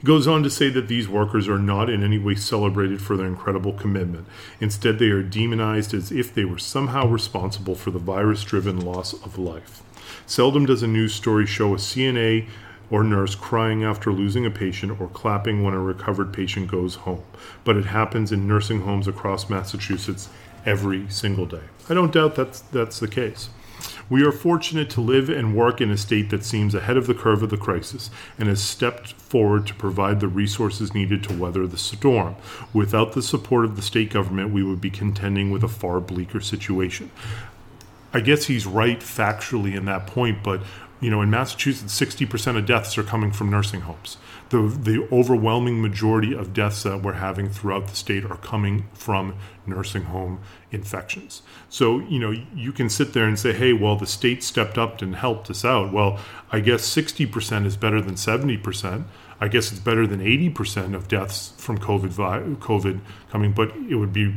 He 0.00 0.06
goes 0.06 0.26
on 0.26 0.42
to 0.42 0.50
say 0.50 0.70
that 0.70 0.88
these 0.88 1.08
workers 1.08 1.48
are 1.48 1.58
not 1.58 1.90
in 1.90 2.02
any 2.02 2.18
way 2.18 2.34
celebrated 2.34 3.00
for 3.00 3.16
their 3.16 3.26
incredible 3.26 3.72
commitment. 3.72 4.26
Instead, 4.60 4.98
they 4.98 5.08
are 5.08 5.22
demonized 5.22 5.94
as 5.94 6.12
if 6.12 6.34
they 6.34 6.44
were 6.44 6.58
somehow 6.58 7.06
responsible 7.06 7.74
for 7.74 7.90
the 7.90 7.98
virus 7.98 8.44
driven 8.44 8.80
loss 8.80 9.12
of 9.12 9.38
life. 9.38 9.82
Seldom 10.26 10.66
does 10.66 10.82
a 10.82 10.86
news 10.86 11.14
story 11.14 11.46
show 11.46 11.74
a 11.74 11.78
CNA 11.78 12.48
or 12.90 13.02
nurse 13.02 13.34
crying 13.34 13.84
after 13.84 14.12
losing 14.12 14.46
a 14.46 14.50
patient 14.50 15.00
or 15.00 15.08
clapping 15.08 15.62
when 15.62 15.74
a 15.74 15.80
recovered 15.80 16.32
patient 16.32 16.70
goes 16.70 16.96
home, 16.96 17.22
but 17.64 17.76
it 17.76 17.86
happens 17.86 18.32
in 18.32 18.46
nursing 18.46 18.82
homes 18.82 19.08
across 19.08 19.50
Massachusetts 19.50 20.28
every 20.64 21.08
single 21.08 21.46
day. 21.46 21.62
I 21.88 21.94
don't 21.94 22.12
doubt 22.12 22.34
that's, 22.34 22.60
that's 22.60 23.00
the 23.00 23.08
case. 23.08 23.48
We 24.08 24.24
are 24.24 24.32
fortunate 24.32 24.88
to 24.90 25.00
live 25.00 25.28
and 25.28 25.56
work 25.56 25.80
in 25.80 25.90
a 25.90 25.96
state 25.96 26.30
that 26.30 26.44
seems 26.44 26.74
ahead 26.74 26.96
of 26.96 27.06
the 27.06 27.14
curve 27.14 27.42
of 27.42 27.50
the 27.50 27.56
crisis 27.56 28.10
and 28.38 28.48
has 28.48 28.62
stepped 28.62 29.14
forward 29.14 29.66
to 29.66 29.74
provide 29.74 30.20
the 30.20 30.28
resources 30.28 30.94
needed 30.94 31.24
to 31.24 31.36
weather 31.36 31.66
the 31.66 31.76
storm. 31.76 32.36
Without 32.72 33.12
the 33.12 33.22
support 33.22 33.64
of 33.64 33.76
the 33.76 33.82
state 33.82 34.10
government, 34.10 34.52
we 34.52 34.62
would 34.62 34.80
be 34.80 34.90
contending 34.90 35.50
with 35.50 35.64
a 35.64 35.68
far 35.68 36.00
bleaker 36.00 36.40
situation. 36.40 37.10
I 38.12 38.20
guess 38.20 38.46
he's 38.46 38.66
right 38.66 39.00
factually 39.00 39.74
in 39.74 39.84
that 39.86 40.06
point, 40.06 40.42
but 40.42 40.62
you 41.00 41.10
know, 41.10 41.20
in 41.20 41.30
Massachusetts, 41.30 41.98
60% 41.98 42.56
of 42.56 42.64
deaths 42.64 42.96
are 42.96 43.02
coming 43.02 43.30
from 43.30 43.50
nursing 43.50 43.82
homes. 43.82 44.16
The, 44.48 44.62
the 44.62 45.08
overwhelming 45.12 45.82
majority 45.82 46.34
of 46.34 46.54
deaths 46.54 46.84
that 46.84 47.02
we're 47.02 47.14
having 47.14 47.50
throughout 47.50 47.88
the 47.88 47.96
state 47.96 48.24
are 48.24 48.38
coming 48.38 48.86
from 48.94 49.34
nursing 49.66 50.04
home 50.04 50.40
infections. 50.70 51.42
So, 51.68 51.98
you 51.98 52.18
know, 52.18 52.30
you 52.54 52.72
can 52.72 52.88
sit 52.88 53.12
there 53.12 53.24
and 53.24 53.38
say, 53.38 53.52
hey, 53.52 53.72
well, 53.72 53.96
the 53.96 54.06
state 54.06 54.42
stepped 54.42 54.78
up 54.78 55.02
and 55.02 55.16
helped 55.16 55.50
us 55.50 55.64
out. 55.64 55.92
Well, 55.92 56.18
I 56.50 56.60
guess 56.60 56.82
60% 56.94 57.66
is 57.66 57.76
better 57.76 58.00
than 58.00 58.14
70%. 58.14 59.04
I 59.38 59.48
guess 59.48 59.70
it's 59.72 59.80
better 59.80 60.06
than 60.06 60.20
80% 60.20 60.94
of 60.94 61.08
deaths 61.08 61.52
from 61.58 61.78
COVID, 61.78 62.56
COVID 62.56 63.00
coming, 63.30 63.52
but 63.52 63.76
it 63.76 63.96
would 63.96 64.12
be 64.12 64.34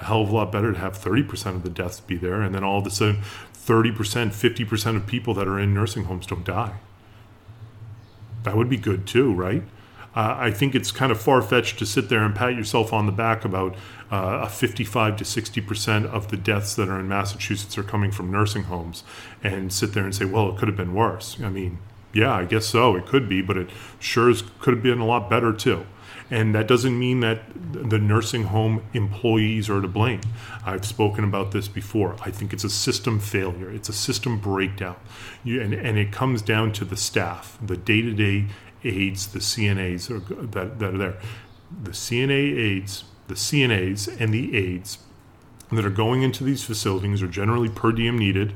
a 0.00 0.04
hell 0.04 0.22
of 0.22 0.30
a 0.30 0.34
lot 0.34 0.52
better 0.52 0.72
to 0.72 0.78
have 0.78 0.98
30% 0.98 1.56
of 1.56 1.62
the 1.62 1.70
deaths 1.70 2.00
be 2.00 2.16
there 2.16 2.42
and 2.42 2.54
then 2.54 2.64
all 2.64 2.78
of 2.78 2.86
a 2.86 2.90
sudden 2.90 3.22
30%, 3.66 4.28
50% 4.28 4.96
of 4.96 5.06
people 5.06 5.34
that 5.34 5.48
are 5.48 5.58
in 5.58 5.74
nursing 5.74 6.04
homes 6.04 6.26
don't 6.26 6.44
die. 6.44 6.76
That 8.44 8.56
would 8.56 8.68
be 8.68 8.76
good 8.76 9.06
too, 9.06 9.34
right? 9.34 9.64
Uh, 10.14 10.34
I 10.38 10.50
think 10.50 10.74
it's 10.74 10.92
kind 10.92 11.12
of 11.12 11.20
far 11.20 11.42
fetched 11.42 11.78
to 11.80 11.86
sit 11.86 12.08
there 12.08 12.22
and 12.22 12.34
pat 12.34 12.54
yourself 12.54 12.92
on 12.92 13.04
the 13.04 13.12
back 13.12 13.44
about 13.44 13.74
uh, 14.10 14.40
a 14.44 14.48
55 14.48 15.16
to 15.16 15.24
60% 15.24 16.06
of 16.06 16.30
the 16.30 16.36
deaths 16.38 16.74
that 16.76 16.88
are 16.88 16.98
in 16.98 17.08
Massachusetts 17.08 17.76
are 17.76 17.82
coming 17.82 18.10
from 18.10 18.30
nursing 18.30 18.64
homes 18.64 19.02
and 19.42 19.72
sit 19.72 19.92
there 19.92 20.04
and 20.04 20.14
say, 20.14 20.24
well, 20.24 20.48
it 20.48 20.56
could 20.56 20.68
have 20.68 20.76
been 20.76 20.94
worse. 20.94 21.36
I 21.42 21.50
mean, 21.50 21.78
yeah, 22.14 22.32
I 22.32 22.46
guess 22.46 22.64
so. 22.64 22.96
It 22.96 23.04
could 23.04 23.28
be, 23.28 23.42
but 23.42 23.58
it 23.58 23.68
sure 23.98 24.32
could 24.58 24.72
have 24.74 24.82
been 24.82 25.00
a 25.00 25.06
lot 25.06 25.28
better 25.28 25.52
too. 25.52 25.84
And 26.30 26.54
that 26.54 26.66
doesn't 26.66 26.98
mean 26.98 27.20
that 27.20 27.42
the 27.72 27.98
nursing 27.98 28.44
home 28.44 28.82
employees 28.92 29.70
are 29.70 29.80
to 29.80 29.88
blame. 29.88 30.20
I've 30.64 30.84
spoken 30.84 31.24
about 31.24 31.52
this 31.52 31.68
before. 31.68 32.16
I 32.20 32.30
think 32.30 32.52
it's 32.52 32.64
a 32.64 32.70
system 32.70 33.20
failure, 33.20 33.70
it's 33.70 33.88
a 33.88 33.92
system 33.92 34.38
breakdown. 34.38 34.96
You, 35.44 35.62
and, 35.62 35.72
and 35.72 35.98
it 35.98 36.12
comes 36.12 36.42
down 36.42 36.72
to 36.72 36.84
the 36.84 36.96
staff, 36.96 37.58
the 37.64 37.76
day 37.76 38.02
to 38.02 38.12
day 38.12 38.46
aides, 38.84 39.28
the 39.28 39.38
CNAs 39.38 40.10
are, 40.10 40.46
that, 40.46 40.78
that 40.78 40.94
are 40.94 40.98
there. 40.98 41.18
The 41.82 41.90
CNA 41.90 42.56
aides, 42.58 43.04
the 43.28 43.34
CNAs, 43.34 44.20
and 44.20 44.32
the 44.32 44.56
aides 44.56 44.98
that 45.72 45.84
are 45.84 45.90
going 45.90 46.22
into 46.22 46.44
these 46.44 46.64
facilities 46.64 47.22
are 47.22 47.28
generally 47.28 47.68
per 47.68 47.90
diem 47.92 48.18
needed 48.18 48.54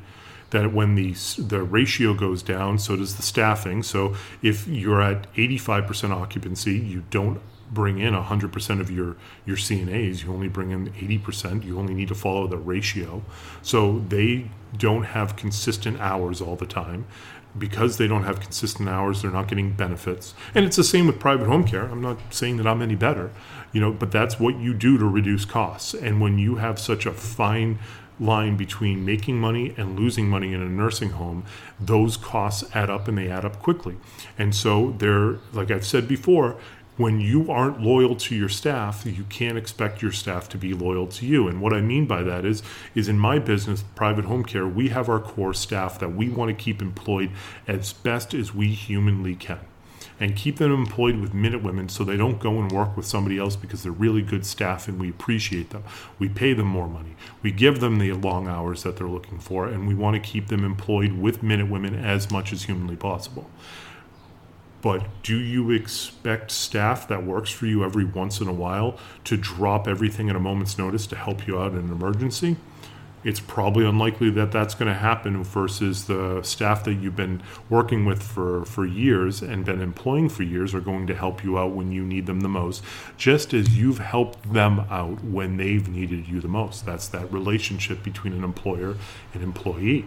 that 0.51 0.73
when 0.73 0.95
the 0.95 1.13
the 1.39 1.63
ratio 1.63 2.15
goes 2.15 2.43
down, 2.43 2.79
so 2.79 2.97
does 2.97 3.17
the 3.17 3.23
staffing. 3.23 3.83
So 3.83 4.15
if 4.43 4.67
you're 4.67 5.01
at 5.03 5.33
85% 5.35 6.11
occupancy, 6.11 6.79
you 6.79 7.05
don't 7.11 7.41
bring 7.73 7.99
in 8.01 8.15
100% 8.15 8.81
of 8.81 8.91
your, 8.91 9.17
your 9.47 9.57
CNAs. 9.57 10.25
You 10.25 10.33
only 10.33 10.49
bring 10.49 10.73
in 10.73 10.91
80%. 10.91 11.65
You 11.65 11.79
only 11.79 11.95
need 11.95 12.09
to 12.09 12.17
follow 12.17 12.49
the 12.49 12.57
ratio. 12.57 13.23
So 13.63 14.01
they 14.09 14.51
don't 14.77 15.05
have 15.05 15.37
consistent 15.37 16.01
hours 16.01 16.41
all 16.41 16.57
the 16.57 16.67
time. 16.67 17.07
because 17.59 17.97
they 17.97 18.07
don't 18.07 18.23
have 18.25 18.41
consistent 18.41 18.89
hours, 18.89 19.23
they're 19.23 19.31
not 19.31 19.49
getting 19.49 19.73
benefits. 19.73 20.35
And 20.55 20.65
it's 20.65 20.77
the 20.77 20.85
same 20.85 21.07
with 21.07 21.19
private 21.19 21.47
home 21.49 21.65
care. 21.65 21.83
I'm 21.85 22.01
not 22.01 22.19
saying 22.31 22.59
that 22.59 22.67
I'm 22.67 22.81
any 22.83 22.95
better, 22.95 23.31
you 23.73 23.81
know, 23.81 23.93
but 23.93 24.13
that's 24.13 24.39
what 24.39 24.57
you 24.59 24.73
do 24.75 24.99
to 24.99 25.05
reduce 25.05 25.45
costs. 25.45 25.95
And 25.95 26.21
when 26.21 26.39
you 26.39 26.57
have 26.57 26.79
such 26.79 27.07
a 27.07 27.13
fine 27.13 27.79
line 28.21 28.57
between 28.57 29.05
making 29.05 29.41
money 29.41 29.75
and 29.77 29.99
losing 29.99 30.29
money 30.29 30.53
in 30.53 30.61
a 30.61 30.69
nursing 30.69 31.11
home, 31.11 31.45
those 31.81 32.17
costs 32.17 32.65
add 32.75 32.91
up 32.91 33.09
and 33.09 33.17
they 33.17 33.29
add 33.29 33.45
up 33.45 33.59
quickly. 33.61 33.97
And 34.39 34.55
so 34.55 34.95
they're, 34.99 35.39
like 35.53 35.71
I've 35.71 35.87
said 35.87 36.07
before, 36.07 36.57
when 36.97 37.19
you 37.19 37.51
aren't 37.51 37.81
loyal 37.81 38.15
to 38.15 38.35
your 38.35 38.51
staff, 38.51 39.07
you 39.07 39.25
can't 39.25 39.57
expect 39.57 40.03
your 40.03 40.13
staff 40.13 40.51
to 40.51 40.59
be 40.59 40.75
loyal 40.75 41.07
to 41.07 41.25
you. 41.25 41.49
And 41.49 41.63
what 41.63 41.73
I 41.73 41.81
mean 41.81 42.05
by 42.05 42.23
that 42.23 42.45
is, 42.45 42.63
is 42.95 43.09
in 43.09 43.19
my 43.19 43.39
business, 43.39 43.83
private 43.95 44.27
home 44.27 44.45
care, 44.45 44.69
we 44.69 44.91
have 44.91 45.09
our 45.09 45.19
core 45.19 45.55
staff 45.55 45.99
that 45.99 46.11
we 46.11 46.29
want 46.29 46.51
to 46.51 46.63
keep 46.63 46.83
employed 46.83 47.31
as 47.67 47.95
best 47.95 48.35
as 48.35 48.55
we 48.55 48.75
humanly 48.75 49.35
can. 49.35 49.61
And 50.21 50.37
keep 50.37 50.59
them 50.59 50.71
employed 50.71 51.19
with 51.19 51.33
Minute 51.33 51.63
Women 51.63 51.89
so 51.89 52.05
they 52.05 52.19
don't 52.19 52.39
go 52.39 52.61
and 52.61 52.71
work 52.71 52.95
with 52.95 53.07
somebody 53.07 53.39
else 53.39 53.57
because 53.57 53.83
they're 53.83 53.91
really 53.91 54.21
good 54.21 54.45
staff 54.45 54.87
and 54.87 55.01
we 55.01 55.09
appreciate 55.09 55.71
them. 55.71 55.83
We 56.19 56.29
pay 56.29 56.53
them 56.53 56.67
more 56.67 56.87
money. 56.87 57.17
We 57.43 57.51
give 57.51 57.81
them 57.81 57.99
the 57.99 58.13
long 58.13 58.47
hours 58.47 58.83
that 58.83 58.99
they're 58.99 59.09
looking 59.09 59.39
for, 59.39 59.67
and 59.67 59.89
we 59.89 59.95
want 59.95 60.23
to 60.23 60.31
keep 60.31 60.49
them 60.49 60.63
employed 60.63 61.15
with 61.15 61.43
Minute 61.43 61.71
Women 61.71 61.95
as 61.95 62.31
much 62.31 62.53
as 62.53 62.65
humanly 62.65 62.97
possible. 62.97 63.49
But 64.83 65.07
do 65.23 65.39
you 65.39 65.71
expect 65.71 66.51
staff 66.51 67.09
that 67.09 67.25
works 67.25 67.51
for 67.51 67.67
you 67.67 67.85
every 67.85 68.05
once 68.05 68.41
in 68.41 68.49
a 68.49 68.53
while 68.53 68.99
to 69.25 69.37
drop 69.37 69.87
everything 69.87 70.31
at 70.31 70.37
a 70.37 70.41
moment's 70.41 70.79
notice 70.79 71.07
to 71.09 71.17
help 71.17 71.47
you 71.47 71.59
out 71.59 71.73
in 71.73 71.79
an 71.79 71.91
emergency? 71.91 72.57
It's 73.23 73.41
probably 73.41 73.85
unlikely 73.85 74.31
that 74.31 74.51
that's 74.51 74.75
going 74.75 74.89
to 74.89 74.99
happen 74.99 75.45
versus 75.45 76.07
the 76.07 76.43
staff 76.43 76.85
that 76.85 76.95
you've 76.95 77.17
been 77.17 77.43
working 77.69 78.05
with 78.05 78.23
for, 78.23 78.65
for 78.65 78.87
years 78.87 79.43
and 79.43 79.65
been 79.65 79.83
employing 79.83 80.29
for 80.29 80.43
years 80.43 80.75
are 80.75 80.81
going 80.81 81.07
to 81.07 81.15
help 81.15 81.45
you 81.45 81.59
out 81.59 81.73
when 81.73 81.93
you 81.93 82.03
need 82.03 82.27
them 82.27 82.41
the 82.41 82.49
most, 82.49 82.83
just 83.19 83.53
as 83.53 83.77
you've 83.77 83.99
helped 83.99 84.53
them 84.53 84.81
out 84.91 85.23
when 85.23 85.59
they've 85.59 85.89
needed 85.89 86.29
you 86.29 86.41
the 86.41 86.49
most. 86.49 86.87
That's 86.87 87.09
that 87.09 87.31
relationship 87.33 88.03
between 88.03 88.33
an 88.33 88.45
employer 88.45 88.97
and 89.35 89.43
employee. 89.43 90.07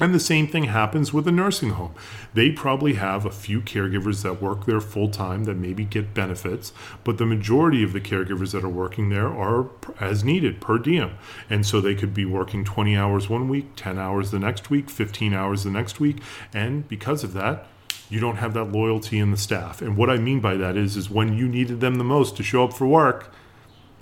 And 0.00 0.14
the 0.14 0.20
same 0.20 0.48
thing 0.48 0.64
happens 0.64 1.12
with 1.12 1.28
a 1.28 1.32
nursing 1.32 1.70
home. 1.70 1.94
They 2.32 2.50
probably 2.50 2.94
have 2.94 3.26
a 3.26 3.30
few 3.30 3.60
caregivers 3.60 4.22
that 4.22 4.40
work 4.40 4.64
there 4.64 4.80
full 4.80 5.10
time 5.10 5.44
that 5.44 5.58
maybe 5.58 5.84
get 5.84 6.14
benefits, 6.14 6.72
but 7.04 7.18
the 7.18 7.26
majority 7.26 7.82
of 7.82 7.92
the 7.92 8.00
caregivers 8.00 8.52
that 8.52 8.64
are 8.64 8.68
working 8.68 9.10
there 9.10 9.28
are 9.28 9.68
as 10.00 10.24
needed 10.24 10.58
per 10.58 10.78
diem. 10.78 11.18
And 11.50 11.66
so 11.66 11.82
they 11.82 11.94
could 11.94 12.14
be 12.14 12.24
working 12.24 12.64
20 12.64 12.96
hours 12.96 13.28
one 13.28 13.46
week, 13.50 13.76
10 13.76 13.98
hours 13.98 14.30
the 14.30 14.38
next 14.38 14.70
week, 14.70 14.88
15 14.88 15.34
hours 15.34 15.64
the 15.64 15.70
next 15.70 16.00
week. 16.00 16.22
And 16.54 16.88
because 16.88 17.22
of 17.22 17.34
that, 17.34 17.66
you 18.08 18.20
don't 18.20 18.36
have 18.36 18.54
that 18.54 18.72
loyalty 18.72 19.18
in 19.18 19.30
the 19.30 19.36
staff. 19.36 19.82
And 19.82 19.98
what 19.98 20.08
I 20.08 20.16
mean 20.16 20.40
by 20.40 20.56
that 20.56 20.78
is, 20.78 20.96
is 20.96 21.10
when 21.10 21.34
you 21.34 21.46
needed 21.46 21.80
them 21.80 21.96
the 21.96 22.04
most 22.04 22.38
to 22.38 22.42
show 22.42 22.64
up 22.64 22.72
for 22.72 22.86
work, 22.86 23.32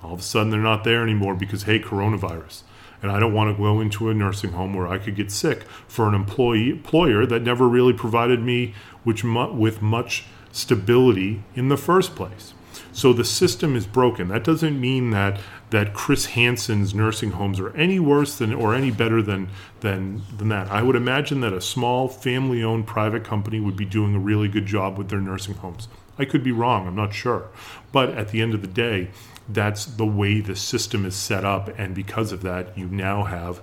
all 0.01 0.15
of 0.15 0.21
a 0.21 0.23
sudden 0.23 0.51
they're 0.51 0.61
not 0.61 0.85
there 0.85 1.03
anymore 1.03 1.35
because, 1.35 1.65
hey, 1.65 1.81
coronavirus 1.81 2.63
and 3.03 3.11
I 3.11 3.21
don't 3.21 3.35
want 3.35 3.55
to 3.55 3.63
go 3.63 3.81
into 3.81 4.09
a 4.09 4.15
nursing 4.15 4.53
home 4.53 4.75
where 4.75 4.89
I 4.89 4.99
could 4.99 5.17
get 5.17 5.31
sick 5.31 5.63
for 5.87 6.09
an 6.09 6.15
employee 6.15 6.71
employer 6.71 7.27
that 7.27 7.43
never 7.43 7.69
really 7.69 7.93
provided 7.93 8.43
me 8.43 8.75
which 9.05 9.25
with 9.25 9.83
much 9.83 10.25
stability 10.53 11.43
in 11.55 11.69
the 11.69 11.77
first 11.77 12.17
place. 12.17 12.55
So 12.93 13.13
the 13.13 13.25
system 13.25 13.77
is 13.77 13.87
broken. 13.87 14.29
That 14.29 14.45
doesn't 14.45 14.81
mean 14.81 15.11
that 15.11 15.41
that 15.71 15.93
Chris 15.93 16.27
Hansen's 16.27 16.95
nursing 16.95 17.33
homes 17.33 17.61
are 17.61 17.77
any 17.77 18.01
worse 18.01 18.39
than 18.39 18.55
or 18.55 18.75
any 18.75 18.91
better 18.91 19.23
than 19.23 19.51
than 19.81 20.23
than 20.37 20.49
that. 20.49 20.71
I 20.71 20.83
would 20.83 20.97
imagine 20.97 21.41
that 21.41 21.53
a 21.53 21.61
small 21.61 22.09
family-owned 22.09 22.87
private 22.87 23.25
company 23.25 23.61
would 23.61 23.77
be 23.77 23.85
doing 23.85 24.15
a 24.15 24.19
really 24.19 24.49
good 24.49 24.67
job 24.67 24.99
with 24.99 25.11
their 25.11 25.21
nursing 25.21 25.55
homes. 25.55 25.89
I 26.19 26.25
could 26.25 26.43
be 26.43 26.53
wrong, 26.53 26.89
I'm 26.89 26.97
not 26.97 27.15
sure. 27.15 27.49
But 27.93 28.11
at 28.11 28.31
the 28.31 28.41
end 28.41 28.55
of 28.55 28.63
the 28.63 28.67
day, 28.67 29.11
that's 29.49 29.85
the 29.87 30.07
way 30.07 30.41
the 30.41 30.57
system 30.57 31.05
is 31.05 31.17
set 31.17 31.45
up. 31.45 31.69
And 31.79 31.95
because 31.95 32.33
of 32.33 32.43
that, 32.43 32.77
you 32.77 32.87
now 32.87 33.25
have 33.25 33.63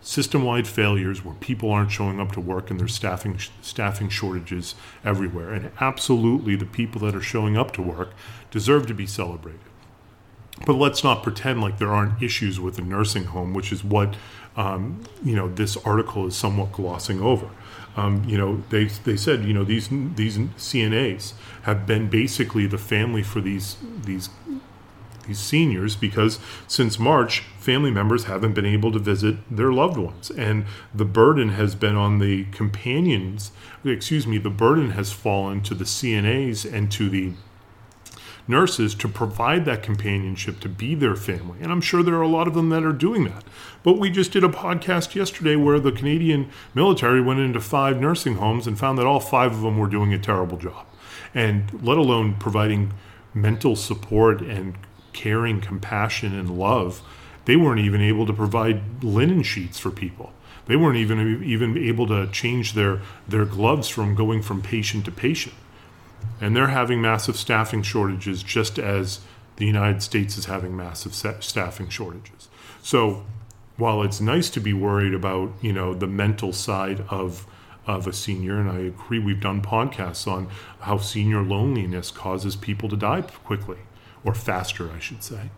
system 0.00 0.44
wide 0.44 0.68
failures 0.68 1.24
where 1.24 1.34
people 1.34 1.70
aren't 1.70 1.90
showing 1.90 2.20
up 2.20 2.32
to 2.32 2.40
work 2.40 2.70
and 2.70 2.78
there's 2.78 2.94
staffing, 2.94 3.38
staffing 3.60 4.08
shortages 4.08 4.74
everywhere. 5.04 5.52
And 5.52 5.72
absolutely, 5.80 6.56
the 6.56 6.66
people 6.66 7.00
that 7.02 7.14
are 7.14 7.20
showing 7.20 7.56
up 7.56 7.72
to 7.72 7.82
work 7.82 8.10
deserve 8.50 8.86
to 8.86 8.94
be 8.94 9.06
celebrated. 9.06 9.60
But 10.64 10.74
let's 10.74 11.04
not 11.04 11.22
pretend 11.22 11.60
like 11.60 11.78
there 11.78 11.92
aren't 11.92 12.22
issues 12.22 12.58
with 12.58 12.76
the 12.76 12.82
nursing 12.82 13.24
home, 13.24 13.52
which 13.52 13.72
is 13.72 13.84
what 13.84 14.16
um, 14.56 15.02
you 15.22 15.36
know 15.36 15.48
this 15.48 15.76
article 15.78 16.26
is 16.26 16.34
somewhat 16.34 16.72
glossing 16.72 17.20
over. 17.20 17.50
Um, 17.96 18.24
you 18.24 18.38
know, 18.38 18.62
they, 18.70 18.86
they 18.86 19.16
said 19.16 19.44
you 19.44 19.52
know 19.52 19.64
these 19.64 19.88
these 19.90 20.38
CNAs 20.38 21.34
have 21.62 21.86
been 21.86 22.08
basically 22.08 22.66
the 22.66 22.78
family 22.78 23.22
for 23.22 23.42
these 23.42 23.76
these 24.04 24.30
these 25.26 25.38
seniors 25.38 25.96
because 25.96 26.38
since 26.66 26.98
March, 26.98 27.40
family 27.58 27.90
members 27.90 28.24
haven't 28.24 28.54
been 28.54 28.66
able 28.66 28.92
to 28.92 28.98
visit 28.98 29.36
their 29.54 29.72
loved 29.72 29.96
ones. 29.96 30.30
And 30.30 30.66
the 30.94 31.04
burden 31.04 31.50
has 31.50 31.74
been 31.74 31.96
on 31.96 32.18
the 32.18 32.44
companions, 32.46 33.52
excuse 33.84 34.26
me, 34.26 34.38
the 34.38 34.50
burden 34.50 34.90
has 34.90 35.12
fallen 35.12 35.62
to 35.62 35.74
the 35.74 35.84
CNAs 35.84 36.70
and 36.70 36.90
to 36.92 37.08
the 37.08 37.32
nurses 38.48 38.94
to 38.94 39.08
provide 39.08 39.64
that 39.64 39.82
companionship 39.82 40.60
to 40.60 40.68
be 40.68 40.94
their 40.94 41.16
family. 41.16 41.58
And 41.60 41.72
I'm 41.72 41.80
sure 41.80 42.02
there 42.02 42.14
are 42.14 42.22
a 42.22 42.28
lot 42.28 42.46
of 42.46 42.54
them 42.54 42.68
that 42.70 42.84
are 42.84 42.92
doing 42.92 43.24
that. 43.24 43.44
But 43.82 43.98
we 43.98 44.10
just 44.10 44.32
did 44.32 44.44
a 44.44 44.48
podcast 44.48 45.14
yesterday 45.14 45.56
where 45.56 45.80
the 45.80 45.92
Canadian 45.92 46.50
military 46.74 47.20
went 47.20 47.40
into 47.40 47.60
five 47.60 48.00
nursing 48.00 48.36
homes 48.36 48.66
and 48.66 48.78
found 48.78 48.98
that 48.98 49.06
all 49.06 49.20
five 49.20 49.52
of 49.52 49.62
them 49.62 49.78
were 49.78 49.88
doing 49.88 50.12
a 50.12 50.18
terrible 50.18 50.58
job. 50.58 50.86
And 51.34 51.82
let 51.82 51.98
alone 51.98 52.36
providing 52.38 52.92
mental 53.34 53.76
support 53.76 54.40
and 54.40 54.74
caring, 55.16 55.60
compassion, 55.60 56.38
and 56.38 56.56
love, 56.56 57.02
they 57.46 57.56
weren't 57.56 57.80
even 57.80 58.00
able 58.00 58.26
to 58.26 58.32
provide 58.32 59.02
linen 59.02 59.42
sheets 59.42 59.78
for 59.78 59.90
people. 59.90 60.32
They 60.66 60.76
weren't 60.76 60.98
even 60.98 61.42
even 61.44 61.76
able 61.78 62.06
to 62.08 62.28
change 62.28 62.74
their 62.74 63.00
their 63.26 63.44
gloves 63.44 63.88
from 63.88 64.14
going 64.14 64.42
from 64.42 64.62
patient 64.62 65.04
to 65.06 65.10
patient. 65.10 65.54
And 66.40 66.54
they're 66.54 66.68
having 66.68 67.00
massive 67.00 67.36
staffing 67.36 67.82
shortages 67.82 68.42
just 68.42 68.78
as 68.78 69.20
the 69.56 69.64
United 69.64 70.02
States 70.02 70.36
is 70.36 70.46
having 70.46 70.76
massive 70.76 71.14
staffing 71.14 71.88
shortages. 71.88 72.48
So, 72.82 73.24
while 73.76 74.02
it's 74.02 74.20
nice 74.20 74.50
to 74.50 74.60
be 74.60 74.72
worried 74.72 75.14
about, 75.14 75.52
you 75.62 75.72
know, 75.72 75.94
the 75.94 76.06
mental 76.06 76.52
side 76.52 77.04
of 77.08 77.46
of 77.86 78.08
a 78.08 78.12
senior, 78.12 78.58
and 78.58 78.68
I 78.68 78.78
agree, 78.78 79.20
we've 79.20 79.40
done 79.40 79.62
podcasts 79.62 80.26
on 80.26 80.48
how 80.80 80.98
senior 80.98 81.42
loneliness 81.42 82.10
causes 82.10 82.56
people 82.56 82.88
to 82.88 82.96
die 82.96 83.22
quickly 83.22 83.78
or 84.26 84.34
faster, 84.34 84.90
I 84.90 84.98
should 84.98 85.22
say. 85.22 85.50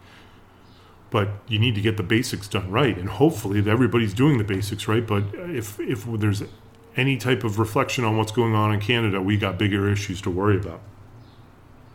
But 1.10 1.30
you 1.48 1.58
need 1.58 1.74
to 1.74 1.80
get 1.80 1.96
the 1.96 2.02
basics 2.02 2.46
done 2.46 2.70
right, 2.70 2.96
and 2.96 3.08
hopefully 3.08 3.58
everybody's 3.68 4.12
doing 4.12 4.36
the 4.36 4.44
basics 4.44 4.86
right. 4.86 5.04
But 5.04 5.24
if 5.34 5.80
if 5.80 6.04
there's 6.04 6.42
any 6.96 7.16
type 7.16 7.44
of 7.44 7.58
reflection 7.58 8.04
on 8.04 8.16
what's 8.16 8.32
going 8.32 8.54
on 8.54 8.72
in 8.72 8.80
Canada, 8.80 9.22
we 9.22 9.38
got 9.38 9.58
bigger 9.58 9.90
issues 9.90 10.20
to 10.22 10.30
worry 10.30 10.56
about. 10.56 10.80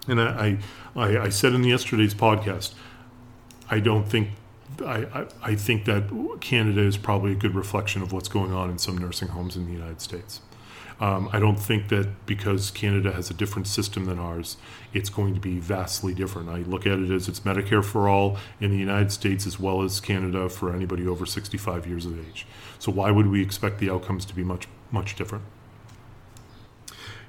And 0.07 0.19
I, 0.19 0.57
I, 0.95 1.17
I 1.17 1.29
said 1.29 1.53
in 1.53 1.63
yesterday's 1.63 2.13
podcast, 2.13 2.73
I 3.69 3.79
don't 3.79 4.07
think 4.07 4.29
I, 4.81 5.05
I, 5.13 5.25
I, 5.41 5.55
think 5.55 5.85
that 5.85 6.37
Canada 6.41 6.81
is 6.81 6.97
probably 6.97 7.33
a 7.33 7.35
good 7.35 7.53
reflection 7.53 8.01
of 8.01 8.11
what's 8.11 8.27
going 8.27 8.51
on 8.51 8.69
in 8.69 8.79
some 8.79 8.97
nursing 8.97 9.29
homes 9.29 9.55
in 9.55 9.65
the 9.65 9.71
United 9.71 10.01
States. 10.01 10.41
Um, 10.99 11.29
I 11.33 11.39
don't 11.39 11.59
think 11.59 11.89
that 11.89 12.25
because 12.25 12.71
Canada 12.71 13.11
has 13.11 13.29
a 13.29 13.33
different 13.33 13.67
system 13.67 14.05
than 14.05 14.19
ours, 14.19 14.57
it's 14.93 15.09
going 15.09 15.33
to 15.33 15.39
be 15.39 15.59
vastly 15.59 16.13
different. 16.13 16.49
I 16.49 16.59
look 16.59 16.85
at 16.85 16.99
it 16.99 17.11
as 17.11 17.27
it's 17.27 17.41
Medicare 17.41 17.83
for 17.83 18.07
all 18.07 18.37
in 18.59 18.71
the 18.71 18.77
United 18.77 19.11
States 19.11 19.45
as 19.47 19.59
well 19.59 19.81
as 19.81 19.99
Canada 19.99 20.49
for 20.49 20.73
anybody 20.73 21.07
over 21.07 21.25
65 21.25 21.87
years 21.87 22.05
of 22.05 22.19
age. 22.27 22.45
So 22.79 22.91
why 22.91 23.11
would 23.11 23.27
we 23.27 23.41
expect 23.41 23.79
the 23.79 23.89
outcomes 23.89 24.25
to 24.25 24.35
be 24.35 24.43
much, 24.43 24.67
much 24.91 25.15
different? 25.15 25.43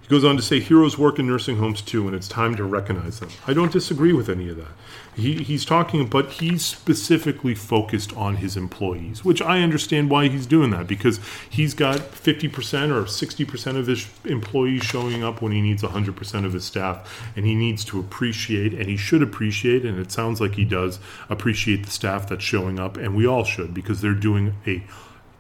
He 0.04 0.11
goes 0.11 0.23
on 0.23 0.37
to 0.37 0.42
say 0.42 0.61
heroes 0.61 0.99
work 0.99 1.18
in 1.18 1.26
nursing 1.26 1.56
homes 1.56 1.80
too, 1.80 2.06
and 2.06 2.14
it's 2.14 2.28
time 2.28 2.56
to 2.56 2.64
recognize 2.64 3.20
them. 3.20 3.30
I 3.46 3.54
don't 3.54 3.73
disagree 3.73 4.12
with 4.12 4.28
any 4.28 4.50
of 4.50 4.58
that. 4.58 4.73
He, 5.16 5.42
he's 5.42 5.64
talking, 5.64 6.06
but 6.08 6.32
he's 6.32 6.62
specifically 6.62 7.54
focused 7.54 8.14
on 8.14 8.37
his 8.37 8.54
employees, 8.54 9.25
which 9.25 9.40
I 9.40 9.62
understand 9.62 10.11
why 10.11 10.28
he's 10.28 10.44
doing 10.44 10.73
that 10.73 10.87
because 10.87 11.20
he's 11.49 11.73
got 11.73 12.00
50% 12.00 12.90
or 12.90 13.04
60% 13.04 13.76
of 13.78 13.87
his 13.87 14.06
employees 14.26 14.84
showing 14.84 15.25
up 15.25 15.40
when 15.40 15.52
he 15.52 15.62
needs 15.62 15.82
100% 15.82 16.44
of 16.44 16.52
his 16.52 16.66
staff, 16.66 17.32
and 17.34 17.46
he 17.46 17.54
needs 17.54 17.82
to 17.87 17.99
appreciate, 17.99 18.75
and 18.75 18.87
he 18.87 18.99
should 18.99 19.23
appreciate, 19.23 19.87
and 19.87 19.99
it 19.99 20.12
sounds 20.12 20.38
like 20.38 20.56
he 20.56 20.66
does 20.66 20.99
appreciate 21.30 21.87
the 21.87 21.90
staff 21.90 22.28
that's 22.28 22.44
showing 22.44 22.78
up, 22.78 22.99
and 22.99 23.16
we 23.16 23.26
all 23.26 23.44
should 23.44 23.73
because 23.73 24.02
they're 24.02 24.12
doing 24.12 24.54
a 24.66 24.84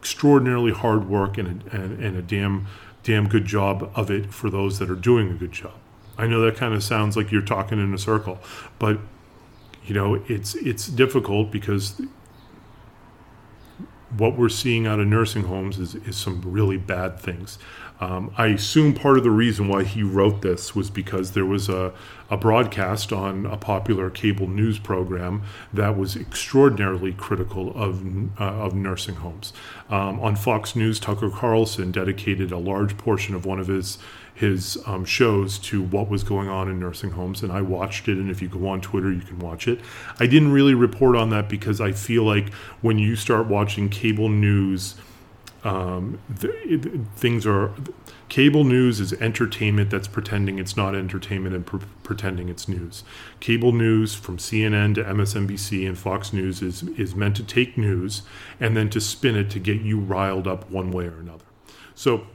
extraordinarily 0.00 0.72
hard 0.72 1.08
work 1.08 1.38
and 1.38 1.62
a, 1.72 1.76
and, 1.76 2.02
and 2.02 2.16
a 2.16 2.22
damn 2.22 2.66
damn 3.04 3.28
good 3.28 3.44
job 3.44 3.90
of 3.94 4.10
it 4.10 4.34
for 4.34 4.50
those 4.50 4.80
that 4.80 4.90
are 4.90 4.96
doing 4.96 5.30
a 5.30 5.34
good 5.34 5.52
job. 5.52 5.74
I 6.18 6.26
know 6.26 6.40
that 6.40 6.56
kind 6.56 6.74
of 6.74 6.82
sounds 6.82 7.16
like 7.16 7.30
you're 7.30 7.42
talking 7.42 7.78
in 7.78 7.94
a 7.94 7.98
circle, 7.98 8.38
but 8.78 8.98
you 9.84 9.94
know 9.94 10.14
it's 10.26 10.54
it's 10.56 10.88
difficult 10.88 11.52
because 11.52 12.00
what 14.16 14.36
we're 14.36 14.48
seeing 14.48 14.86
out 14.86 15.00
of 15.00 15.06
nursing 15.06 15.44
homes 15.44 15.78
is, 15.78 15.94
is 15.94 16.16
some 16.16 16.40
really 16.44 16.76
bad 16.76 17.18
things. 17.18 17.58
Um, 18.00 18.32
I 18.36 18.48
assume 18.48 18.92
part 18.92 19.18
of 19.18 19.24
the 19.24 19.30
reason 19.30 19.68
why 19.68 19.84
he 19.84 20.02
wrote 20.02 20.42
this 20.42 20.74
was 20.74 20.90
because 20.90 21.32
there 21.32 21.46
was 21.46 21.68
a, 21.68 21.92
a 22.28 22.36
broadcast 22.36 23.12
on 23.12 23.46
a 23.46 23.56
popular 23.56 24.10
cable 24.10 24.48
news 24.48 24.78
program 24.78 25.42
that 25.72 25.96
was 25.96 26.16
extraordinarily 26.16 27.12
critical 27.12 27.72
of, 27.80 28.04
uh, 28.40 28.44
of 28.44 28.74
nursing 28.74 29.16
homes. 29.16 29.52
Um, 29.90 30.18
on 30.20 30.34
Fox 30.34 30.74
News, 30.74 30.98
Tucker 30.98 31.30
Carlson 31.30 31.92
dedicated 31.92 32.50
a 32.50 32.58
large 32.58 32.98
portion 32.98 33.34
of 33.34 33.46
one 33.46 33.60
of 33.60 33.68
his 33.68 33.98
his 34.34 34.76
um, 34.86 35.04
shows 35.04 35.58
to 35.60 35.82
what 35.82 36.08
was 36.08 36.24
going 36.24 36.48
on 36.48 36.68
in 36.68 36.80
nursing 36.80 37.12
homes, 37.12 37.42
and 37.42 37.52
I 37.52 37.62
watched 37.62 38.08
it. 38.08 38.18
And 38.18 38.30
if 38.30 38.42
you 38.42 38.48
go 38.48 38.66
on 38.66 38.80
Twitter, 38.80 39.12
you 39.12 39.20
can 39.20 39.38
watch 39.38 39.68
it. 39.68 39.80
I 40.18 40.26
didn't 40.26 40.52
really 40.52 40.74
report 40.74 41.16
on 41.16 41.30
that 41.30 41.48
because 41.48 41.80
I 41.80 41.92
feel 41.92 42.24
like 42.24 42.52
when 42.80 42.98
you 42.98 43.16
start 43.16 43.46
watching 43.46 43.88
cable 43.88 44.28
news 44.28 44.96
um, 45.64 46.20
the, 46.28 47.00
things 47.16 47.46
are 47.46 47.72
cable 48.28 48.64
news 48.64 49.00
is 49.00 49.14
entertainment 49.14 49.88
that's 49.88 50.06
pretending 50.06 50.58
it's 50.58 50.76
not 50.76 50.94
entertainment 50.94 51.54
and 51.54 51.82
pretending 52.02 52.50
it's 52.50 52.68
news. 52.68 53.02
Cable 53.40 53.72
news 53.72 54.14
from 54.14 54.36
CNN 54.36 54.94
to 54.96 55.04
MSNBC 55.04 55.86
and 55.86 55.96
Fox 55.96 56.34
News 56.34 56.60
is 56.60 56.82
is 56.82 57.14
meant 57.14 57.34
to 57.36 57.42
take 57.42 57.78
news 57.78 58.22
and 58.60 58.76
then 58.76 58.90
to 58.90 59.00
spin 59.00 59.36
it 59.36 59.48
to 59.50 59.58
get 59.58 59.80
you 59.80 59.98
riled 59.98 60.46
up 60.46 60.70
one 60.70 60.90
way 60.90 61.06
or 61.06 61.18
another. 61.18 61.46
So 61.94 62.26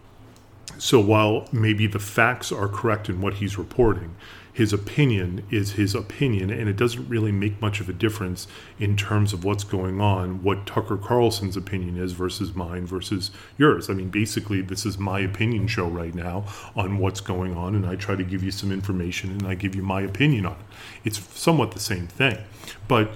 so 0.80 1.00
while 1.00 1.48
maybe 1.52 1.86
the 1.88 2.00
facts 2.00 2.52
are 2.52 2.68
correct 2.68 3.10
in 3.10 3.22
what 3.22 3.36
he's 3.36 3.58
reporting, 3.58 4.16
his 4.52 4.74
opinion 4.74 5.46
is 5.52 5.74
his 5.74 5.94
opinion, 5.94 6.50
and 6.50 6.68
it 6.68 6.76
doesn't 6.76 7.08
really 7.08 7.32
make 7.32 7.62
much 7.62 7.80
of 7.80 7.88
a 7.88 7.94
difference 7.94 8.48
in 8.78 8.98
terms 8.98 9.32
of 9.32 9.46
what's 9.46 9.64
going 9.64 10.02
on, 10.02 10.44
what 10.44 10.66
Tucker 10.66 10.98
Carlson's 10.98 11.56
opinion 11.56 11.98
is 11.98 12.14
versus 12.14 12.56
mine 12.56 12.86
versus 12.86 13.32
yours. 13.58 13.90
I 13.90 13.94
mean, 13.94 14.10
basically, 14.10 14.62
this 14.62 14.86
is 14.86 14.98
my 14.98 15.20
opinion 15.20 15.68
show 15.68 15.88
right 15.88 16.14
now 16.14 16.46
on 16.76 16.98
what's 16.98 17.22
going 17.22 17.56
on, 17.56 17.76
and 17.76 17.86
I 17.86 17.96
try 17.96 18.16
to 18.16 18.24
give 18.24 18.44
you 18.44 18.52
some 18.52 18.72
information 18.72 19.32
and 19.32 19.48
I 19.48 19.56
give 19.56 19.76
you 19.76 19.84
my 19.84 20.02
opinion 20.02 20.46
on 20.46 20.54
it. 20.54 20.66
It's 21.06 21.20
somewhat 21.40 21.72
the 21.72 21.80
same 21.80 22.08
thing. 22.08 22.40
But 22.88 23.12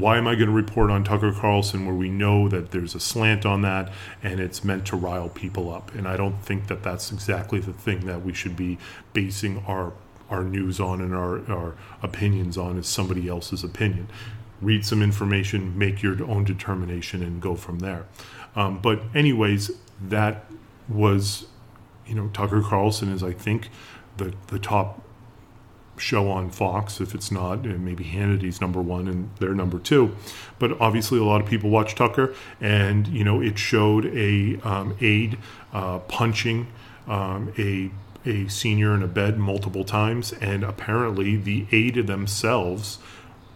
why 0.00 0.18
am 0.18 0.26
I 0.26 0.34
going 0.34 0.46
to 0.48 0.52
report 0.52 0.90
on 0.90 1.04
Tucker 1.04 1.32
Carlson 1.32 1.86
where 1.86 1.94
we 1.94 2.08
know 2.08 2.48
that 2.48 2.70
there's 2.70 2.94
a 2.94 3.00
slant 3.00 3.44
on 3.44 3.62
that 3.62 3.92
and 4.22 4.40
it's 4.40 4.64
meant 4.64 4.86
to 4.86 4.96
rile 4.96 5.28
people 5.28 5.72
up? 5.72 5.94
And 5.94 6.06
I 6.06 6.16
don't 6.16 6.42
think 6.42 6.68
that 6.68 6.82
that's 6.82 7.12
exactly 7.12 7.60
the 7.60 7.72
thing 7.72 8.06
that 8.06 8.22
we 8.22 8.32
should 8.32 8.56
be 8.56 8.78
basing 9.12 9.64
our 9.66 9.92
our 10.30 10.44
news 10.44 10.78
on 10.78 11.00
and 11.00 11.14
our, 11.14 11.50
our 11.50 11.74
opinions 12.02 12.58
on 12.58 12.76
is 12.76 12.86
somebody 12.86 13.28
else's 13.28 13.64
opinion. 13.64 14.08
Read 14.60 14.84
some 14.84 15.02
information, 15.02 15.78
make 15.78 16.02
your 16.02 16.22
own 16.24 16.44
determination, 16.44 17.22
and 17.22 17.40
go 17.40 17.54
from 17.54 17.78
there. 17.78 18.04
Um, 18.54 18.78
but, 18.80 19.00
anyways, 19.14 19.70
that 20.02 20.44
was, 20.88 21.46
you 22.06 22.14
know, 22.14 22.28
Tucker 22.34 22.60
Carlson 22.60 23.12
is, 23.12 23.22
I 23.22 23.32
think, 23.32 23.70
the, 24.16 24.34
the 24.48 24.58
top 24.58 25.02
show 26.00 26.30
on 26.30 26.50
Fox. 26.50 27.00
If 27.00 27.14
it's 27.14 27.30
not, 27.30 27.64
maybe 27.64 28.04
Hannity's 28.04 28.60
number 28.60 28.80
one 28.80 29.08
and 29.08 29.30
they're 29.38 29.54
number 29.54 29.78
two. 29.78 30.16
But 30.58 30.80
obviously, 30.80 31.18
a 31.18 31.24
lot 31.24 31.40
of 31.40 31.46
people 31.46 31.70
watch 31.70 31.94
Tucker, 31.94 32.34
and 32.60 33.06
you 33.08 33.24
know, 33.24 33.40
it 33.40 33.58
showed 33.58 34.06
a 34.06 34.58
um, 34.62 34.96
aide 35.00 35.38
uh, 35.72 35.98
punching 36.00 36.68
um, 37.06 37.52
a 37.58 37.90
a 38.28 38.48
senior 38.48 38.94
in 38.94 39.02
a 39.02 39.06
bed 39.06 39.38
multiple 39.38 39.84
times, 39.84 40.32
and 40.34 40.64
apparently 40.64 41.36
the 41.36 41.66
aide 41.72 42.06
themselves 42.06 42.98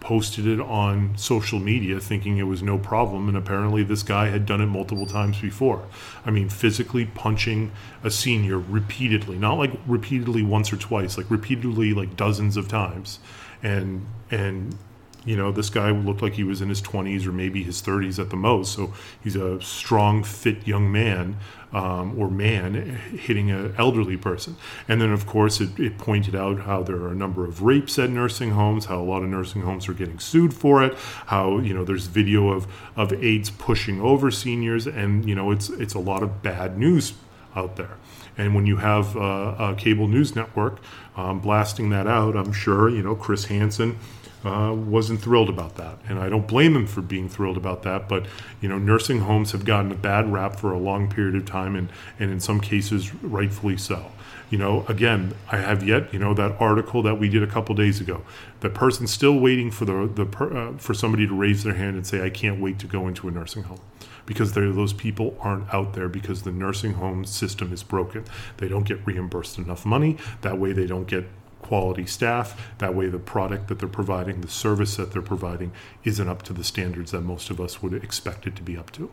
posted 0.02 0.46
it 0.48 0.60
on 0.60 1.16
social 1.16 1.60
media 1.60 2.00
thinking 2.00 2.36
it 2.36 2.42
was 2.42 2.60
no 2.60 2.76
problem 2.76 3.28
and 3.28 3.36
apparently 3.36 3.84
this 3.84 4.02
guy 4.02 4.26
had 4.26 4.44
done 4.44 4.60
it 4.60 4.66
multiple 4.66 5.06
times 5.06 5.40
before. 5.40 5.86
I 6.26 6.30
mean 6.30 6.48
physically 6.48 7.06
punching 7.06 7.70
a 8.02 8.10
senior 8.10 8.58
repeatedly 8.58 9.38
not 9.38 9.58
like 9.58 9.70
repeatedly 9.86 10.42
once 10.42 10.72
or 10.72 10.76
twice 10.76 11.16
like 11.16 11.30
repeatedly 11.30 11.94
like 11.94 12.16
dozens 12.16 12.56
of 12.56 12.66
times. 12.66 13.20
And 13.62 14.06
and 14.30 14.76
you 15.24 15.36
know, 15.36 15.52
this 15.52 15.70
guy 15.70 15.90
looked 15.90 16.22
like 16.22 16.34
he 16.34 16.44
was 16.44 16.60
in 16.60 16.68
his 16.68 16.82
20s 16.82 17.26
or 17.26 17.32
maybe 17.32 17.62
his 17.62 17.80
30s 17.80 18.18
at 18.18 18.30
the 18.30 18.36
most. 18.36 18.74
So 18.74 18.92
he's 19.22 19.36
a 19.36 19.60
strong, 19.60 20.24
fit 20.24 20.66
young 20.66 20.90
man 20.90 21.36
um, 21.72 22.18
or 22.18 22.28
man 22.28 22.74
hitting 22.74 23.50
an 23.50 23.74
elderly 23.78 24.16
person. 24.16 24.56
And 24.88 25.00
then, 25.00 25.10
of 25.12 25.26
course, 25.26 25.60
it, 25.60 25.78
it, 25.78 25.96
pointed 25.96 26.34
out 26.34 26.60
how 26.60 26.82
there 26.82 26.96
are 26.96 27.12
a 27.12 27.14
number 27.14 27.44
of 27.44 27.62
rapes 27.62 27.98
at 27.98 28.10
nursing 28.10 28.50
homes, 28.50 28.86
how 28.86 29.00
a 29.00 29.04
lot 29.04 29.22
of 29.22 29.28
nursing 29.28 29.62
homes 29.62 29.88
are 29.88 29.94
getting 29.94 30.18
sued 30.18 30.52
for 30.52 30.82
it, 30.82 30.94
how, 31.26 31.58
you 31.58 31.72
know, 31.72 31.84
there's 31.84 32.06
video 32.06 32.48
of, 32.48 32.66
of 32.96 33.12
aides 33.12 33.50
pushing 33.50 34.00
over 34.00 34.30
seniors. 34.30 34.86
And, 34.86 35.28
you 35.28 35.34
know, 35.34 35.50
it's, 35.50 35.70
it's 35.70 35.94
a 35.94 36.00
lot 36.00 36.22
of 36.22 36.42
bad 36.42 36.76
news 36.76 37.14
out 37.54 37.76
there. 37.76 37.96
And 38.36 38.54
when 38.54 38.66
you 38.66 38.78
have 38.78 39.16
uh, 39.16 39.54
a 39.58 39.74
cable 39.76 40.08
news 40.08 40.34
network 40.34 40.80
um, 41.16 41.40
blasting 41.40 41.90
that 41.90 42.06
out, 42.06 42.36
I'm 42.36 42.52
sure, 42.52 42.88
you 42.88 43.02
know, 43.02 43.14
Chris 43.14 43.44
Hansen 43.46 43.98
uh, 44.44 44.74
wasn't 44.74 45.20
thrilled 45.20 45.48
about 45.48 45.76
that, 45.76 45.98
and 46.08 46.18
I 46.18 46.28
don't 46.28 46.46
blame 46.46 46.74
him 46.74 46.86
for 46.86 47.00
being 47.00 47.28
thrilled 47.28 47.56
about 47.56 47.82
that. 47.82 48.08
But 48.08 48.26
you 48.60 48.68
know, 48.68 48.78
nursing 48.78 49.20
homes 49.20 49.52
have 49.52 49.64
gotten 49.64 49.92
a 49.92 49.96
bad 49.96 50.32
rap 50.32 50.56
for 50.56 50.72
a 50.72 50.78
long 50.78 51.08
period 51.08 51.34
of 51.36 51.46
time, 51.46 51.76
and 51.76 51.88
and 52.18 52.30
in 52.30 52.40
some 52.40 52.60
cases, 52.60 53.14
rightfully 53.22 53.76
so. 53.76 54.10
You 54.50 54.58
know, 54.58 54.84
again, 54.86 55.34
I 55.50 55.56
have 55.58 55.82
yet, 55.82 56.12
you 56.12 56.18
know, 56.18 56.34
that 56.34 56.60
article 56.60 57.02
that 57.02 57.18
we 57.18 57.28
did 57.30 57.42
a 57.42 57.46
couple 57.46 57.74
days 57.74 58.00
ago. 58.02 58.22
The 58.60 58.68
person 58.68 59.06
still 59.06 59.38
waiting 59.38 59.70
for 59.70 59.84
the 59.84 60.10
the 60.12 60.26
uh, 60.26 60.76
for 60.76 60.92
somebody 60.92 61.26
to 61.26 61.34
raise 61.34 61.62
their 61.62 61.74
hand 61.74 61.96
and 61.96 62.06
say, 62.06 62.24
"I 62.24 62.30
can't 62.30 62.60
wait 62.60 62.78
to 62.80 62.86
go 62.86 63.08
into 63.08 63.28
a 63.28 63.30
nursing 63.30 63.64
home." 63.64 63.80
because 64.24 64.52
those 64.52 64.92
people 64.92 65.36
aren't 65.40 65.72
out 65.74 65.94
there 65.94 66.08
because 66.08 66.42
the 66.42 66.52
nursing 66.52 66.94
home 66.94 67.24
system 67.24 67.72
is 67.72 67.82
broken. 67.82 68.24
They 68.58 68.68
don't 68.68 68.84
get 68.84 69.04
reimbursed 69.04 69.58
enough 69.58 69.84
money. 69.84 70.16
That 70.42 70.58
way, 70.58 70.72
they 70.72 70.86
don't 70.86 71.08
get 71.08 71.24
quality 71.72 72.04
staff. 72.04 72.70
That 72.76 72.94
way, 72.94 73.08
the 73.08 73.18
product 73.18 73.68
that 73.68 73.78
they're 73.78 73.88
providing, 73.88 74.42
the 74.42 74.48
service 74.48 74.96
that 74.96 75.10
they're 75.10 75.22
providing, 75.22 75.72
isn't 76.04 76.28
up 76.28 76.42
to 76.42 76.52
the 76.52 76.64
standards 76.64 77.12
that 77.12 77.22
most 77.22 77.48
of 77.48 77.62
us 77.62 77.82
would 77.82 77.94
expect 77.94 78.46
it 78.46 78.54
to 78.56 78.62
be 78.62 78.76
up 78.76 78.90
to. 78.90 79.10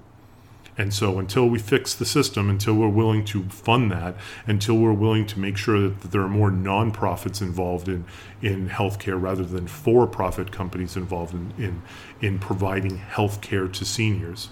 And 0.78 0.94
so, 0.94 1.20
until 1.20 1.48
we 1.48 1.58
fix 1.58 1.96
the 1.96 2.04
system, 2.04 2.50
until 2.50 2.74
we're 2.74 2.90
willing 2.90 3.24
to 3.26 3.44
fund 3.44 3.90
that, 3.94 4.18
until 4.46 4.76
we're 4.78 4.92
willing 4.92 5.26
to 5.28 5.40
make 5.40 5.56
sure 5.56 5.88
that, 5.88 6.12
there 6.12 6.20
are 6.20 6.28
more 6.28 6.52
nonprofits 6.52 7.42
involved 7.42 7.88
in, 7.88 8.04
in 8.42 8.68
healthcare 8.68 9.22
rather 9.22 9.46
than 9.46 9.66
for 9.66 10.06
profit 10.06 10.52
companies 10.52 10.98
involved 10.98 11.34
in, 11.34 11.54
in, 11.58 11.82
in 12.20 12.40
providing 12.40 12.98
healthcare 12.98 13.72
to 13.72 13.86
seniors, 13.86 14.50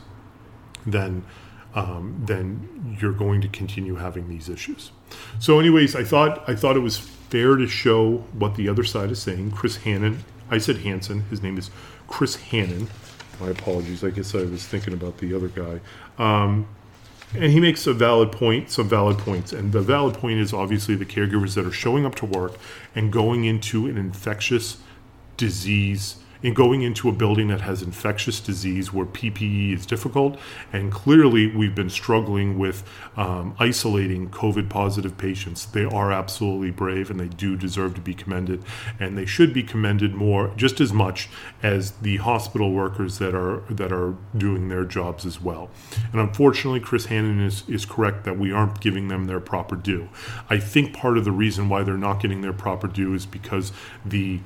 then, 0.85 1.25
um, 1.75 2.21
then 2.25 2.97
you're 3.01 3.11
going 3.11 3.41
to 3.41 3.49
continue 3.49 3.95
having 3.95 4.29
these 4.29 4.47
issues. 4.47 4.93
So, 5.39 5.59
anyways, 5.59 5.93
I 5.93 6.05
thought 6.05 6.47
I 6.47 6.55
thought 6.55 6.77
it 6.77 6.85
was 6.91 7.16
fair 7.29 7.55
to 7.55 7.67
show 7.67 8.17
what 8.33 8.55
the 8.55 8.69
other 8.69 8.83
side 8.83 9.11
is 9.11 9.21
saying. 9.21 9.51
Chris 9.51 9.77
Hannon, 9.77 10.23
I 10.49 10.57
said 10.57 10.77
Hanson, 10.77 11.23
his 11.29 11.41
name 11.41 11.57
is 11.57 11.69
Chris 12.07 12.35
Hannon. 12.35 12.87
My 13.39 13.49
apologies. 13.49 14.03
I 14.03 14.09
guess 14.09 14.33
I 14.33 14.39
was 14.39 14.65
thinking 14.65 14.93
about 14.93 15.19
the 15.19 15.33
other 15.35 15.47
guy. 15.47 15.79
Um, 16.17 16.67
and 17.33 17.51
he 17.51 17.59
makes 17.59 17.85
a 17.85 17.93
valid 17.93 18.31
point, 18.31 18.71
some 18.71 18.87
valid 18.87 19.17
points. 19.17 19.53
And 19.53 19.71
the 19.73 19.81
valid 19.81 20.15
point 20.15 20.39
is 20.39 20.53
obviously 20.53 20.95
the 20.95 21.05
caregivers 21.05 21.55
that 21.55 21.65
are 21.65 21.71
showing 21.71 22.05
up 22.05 22.15
to 22.15 22.25
work 22.25 22.53
and 22.95 23.11
going 23.11 23.43
into 23.43 23.85
an 23.85 23.97
infectious 23.97 24.77
disease 25.35 26.17
in 26.43 26.53
going 26.53 26.81
into 26.81 27.09
a 27.09 27.11
building 27.11 27.47
that 27.47 27.61
has 27.61 27.81
infectious 27.81 28.39
disease 28.39 28.93
where 28.93 29.05
PPE 29.05 29.73
is 29.73 29.85
difficult. 29.85 30.39
And 30.71 30.91
clearly, 30.91 31.47
we've 31.47 31.75
been 31.75 31.89
struggling 31.89 32.57
with 32.57 32.87
um, 33.15 33.55
isolating 33.59 34.29
COVID 34.29 34.69
positive 34.69 35.17
patients. 35.17 35.65
They 35.65 35.85
are 35.85 36.11
absolutely 36.11 36.71
brave 36.71 37.09
and 37.09 37.19
they 37.19 37.27
do 37.27 37.55
deserve 37.55 37.95
to 37.95 38.01
be 38.01 38.13
commended. 38.13 38.63
And 38.99 39.17
they 39.17 39.25
should 39.25 39.53
be 39.53 39.63
commended 39.63 40.13
more, 40.13 40.53
just 40.55 40.79
as 40.79 40.93
much 40.93 41.29
as 41.63 41.91
the 41.91 42.17
hospital 42.17 42.71
workers 42.71 43.17
that 43.19 43.35
are, 43.35 43.61
that 43.69 43.91
are 43.91 44.15
doing 44.35 44.69
their 44.69 44.85
jobs 44.85 45.25
as 45.25 45.41
well. 45.41 45.69
And 46.11 46.21
unfortunately, 46.21 46.79
Chris 46.79 47.05
Hannon 47.05 47.39
is, 47.39 47.63
is 47.67 47.85
correct 47.85 48.23
that 48.25 48.37
we 48.37 48.51
aren't 48.51 48.79
giving 48.79 49.07
them 49.07 49.25
their 49.25 49.39
proper 49.39 49.75
due. 49.75 50.09
I 50.49 50.59
think 50.59 50.93
part 50.93 51.17
of 51.17 51.25
the 51.25 51.31
reason 51.31 51.69
why 51.69 51.83
they're 51.83 51.97
not 51.97 52.21
getting 52.21 52.41
their 52.41 52.53
proper 52.53 52.87
due 52.87 53.13
is 53.13 53.25
because 53.25 53.71
the 54.05 54.39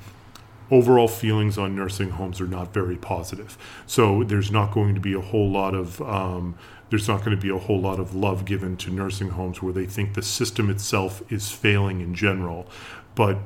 overall 0.71 1.07
feelings 1.07 1.57
on 1.57 1.75
nursing 1.75 2.11
homes 2.11 2.39
are 2.39 2.47
not 2.47 2.73
very 2.73 2.95
positive. 2.95 3.57
So 3.85 4.23
there's 4.23 4.49
not 4.49 4.73
going 4.73 4.95
to 4.95 5.01
be 5.01 5.13
a 5.13 5.21
whole 5.21 5.51
lot 5.51 5.75
of 5.75 6.01
um, 6.01 6.55
there's 6.89 7.07
not 7.07 7.19
going 7.19 7.35
to 7.35 7.41
be 7.41 7.49
a 7.49 7.57
whole 7.57 7.79
lot 7.79 7.99
of 7.99 8.15
love 8.15 8.45
given 8.45 8.75
to 8.77 8.91
nursing 8.91 9.29
homes 9.29 9.61
where 9.61 9.71
they 9.71 9.85
think 9.85 10.13
the 10.13 10.21
system 10.21 10.69
itself 10.69 11.21
is 11.31 11.49
failing 11.49 12.01
in 12.01 12.13
general, 12.13 12.67
but 13.15 13.37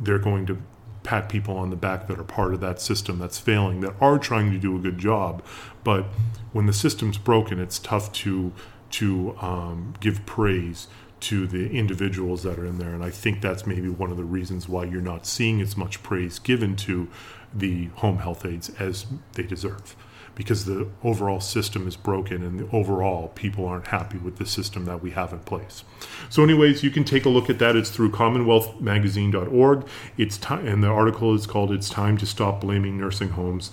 they're 0.00 0.18
going 0.18 0.46
to 0.46 0.60
pat 1.04 1.28
people 1.28 1.56
on 1.56 1.70
the 1.70 1.76
back 1.76 2.08
that 2.08 2.18
are 2.18 2.24
part 2.24 2.54
of 2.54 2.60
that 2.60 2.80
system 2.80 3.18
that's 3.18 3.38
failing 3.38 3.80
that 3.80 3.94
are 4.00 4.18
trying 4.18 4.50
to 4.50 4.58
do 4.58 4.74
a 4.74 4.80
good 4.80 4.98
job. 4.98 5.44
But 5.84 6.06
when 6.52 6.66
the 6.66 6.72
system's 6.72 7.18
broken, 7.18 7.60
it's 7.60 7.78
tough 7.78 8.12
to 8.12 8.52
to 8.90 9.36
um, 9.40 9.94
give 9.98 10.24
praise 10.24 10.86
to 11.30 11.46
the 11.46 11.70
individuals 11.70 12.42
that 12.42 12.58
are 12.58 12.66
in 12.66 12.78
there. 12.78 12.90
And 12.94 13.02
I 13.04 13.10
think 13.10 13.40
that's 13.40 13.66
maybe 13.66 13.88
one 13.88 14.10
of 14.10 14.16
the 14.16 14.24
reasons 14.24 14.68
why 14.68 14.84
you're 14.84 15.00
not 15.00 15.26
seeing 15.26 15.60
as 15.60 15.76
much 15.76 16.02
praise 16.02 16.38
given 16.38 16.76
to 16.76 17.08
the 17.52 17.86
home 17.96 18.18
health 18.18 18.44
aides 18.44 18.70
as 18.78 19.06
they 19.34 19.42
deserve. 19.44 19.94
because 20.34 20.64
the 20.64 20.88
overall 21.02 21.40
system 21.40 21.86
is 21.86 21.96
broken 21.96 22.42
and 22.42 22.58
the 22.58 22.76
overall 22.76 23.28
people 23.28 23.66
aren't 23.66 23.88
happy 23.88 24.18
with 24.18 24.36
the 24.36 24.46
system 24.46 24.84
that 24.84 25.02
we 25.02 25.10
have 25.12 25.32
in 25.32 25.38
place. 25.40 25.84
So, 26.28 26.42
anyways, 26.42 26.82
you 26.82 26.90
can 26.90 27.04
take 27.04 27.24
a 27.24 27.28
look 27.28 27.48
at 27.48 27.58
that. 27.60 27.76
It's 27.76 27.90
through 27.90 28.10
CommonwealthMagazine.org. 28.12 29.86
It's 30.16 30.38
time, 30.38 30.66
and 30.66 30.82
the 30.82 30.88
article 30.88 31.34
is 31.34 31.46
called 31.46 31.70
"It's 31.72 31.88
Time 31.88 32.16
to 32.18 32.26
Stop 32.26 32.60
Blaming 32.60 32.98
Nursing 32.98 33.30
Homes." 33.30 33.70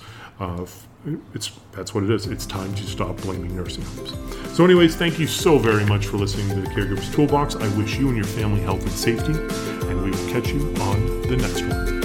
It's 1.33 1.51
that's 1.71 1.93
what 1.93 2.03
it 2.03 2.09
is. 2.09 2.27
It's 2.27 2.45
time 2.45 2.73
to 2.75 2.83
stop 2.83 3.17
blaming 3.17 3.55
nursing 3.55 3.83
homes. 3.83 4.57
So, 4.57 4.65
anyways, 4.65 4.95
thank 4.95 5.19
you 5.19 5.27
so 5.27 5.57
very 5.57 5.85
much 5.85 6.07
for 6.07 6.17
listening 6.17 6.49
to 6.49 6.61
the 6.61 6.67
Caregivers 6.75 7.13
Toolbox. 7.13 7.55
I 7.55 7.67
wish 7.77 7.97
you 7.97 8.07
and 8.07 8.17
your 8.17 8.25
family 8.25 8.61
health 8.61 8.81
and 8.81 8.91
safety, 8.91 9.33
and 9.33 10.03
we 10.03 10.11
will 10.11 10.31
catch 10.31 10.49
you 10.49 10.61
on 10.81 11.21
the 11.23 11.37
next 11.37 11.61
one. 11.61 12.00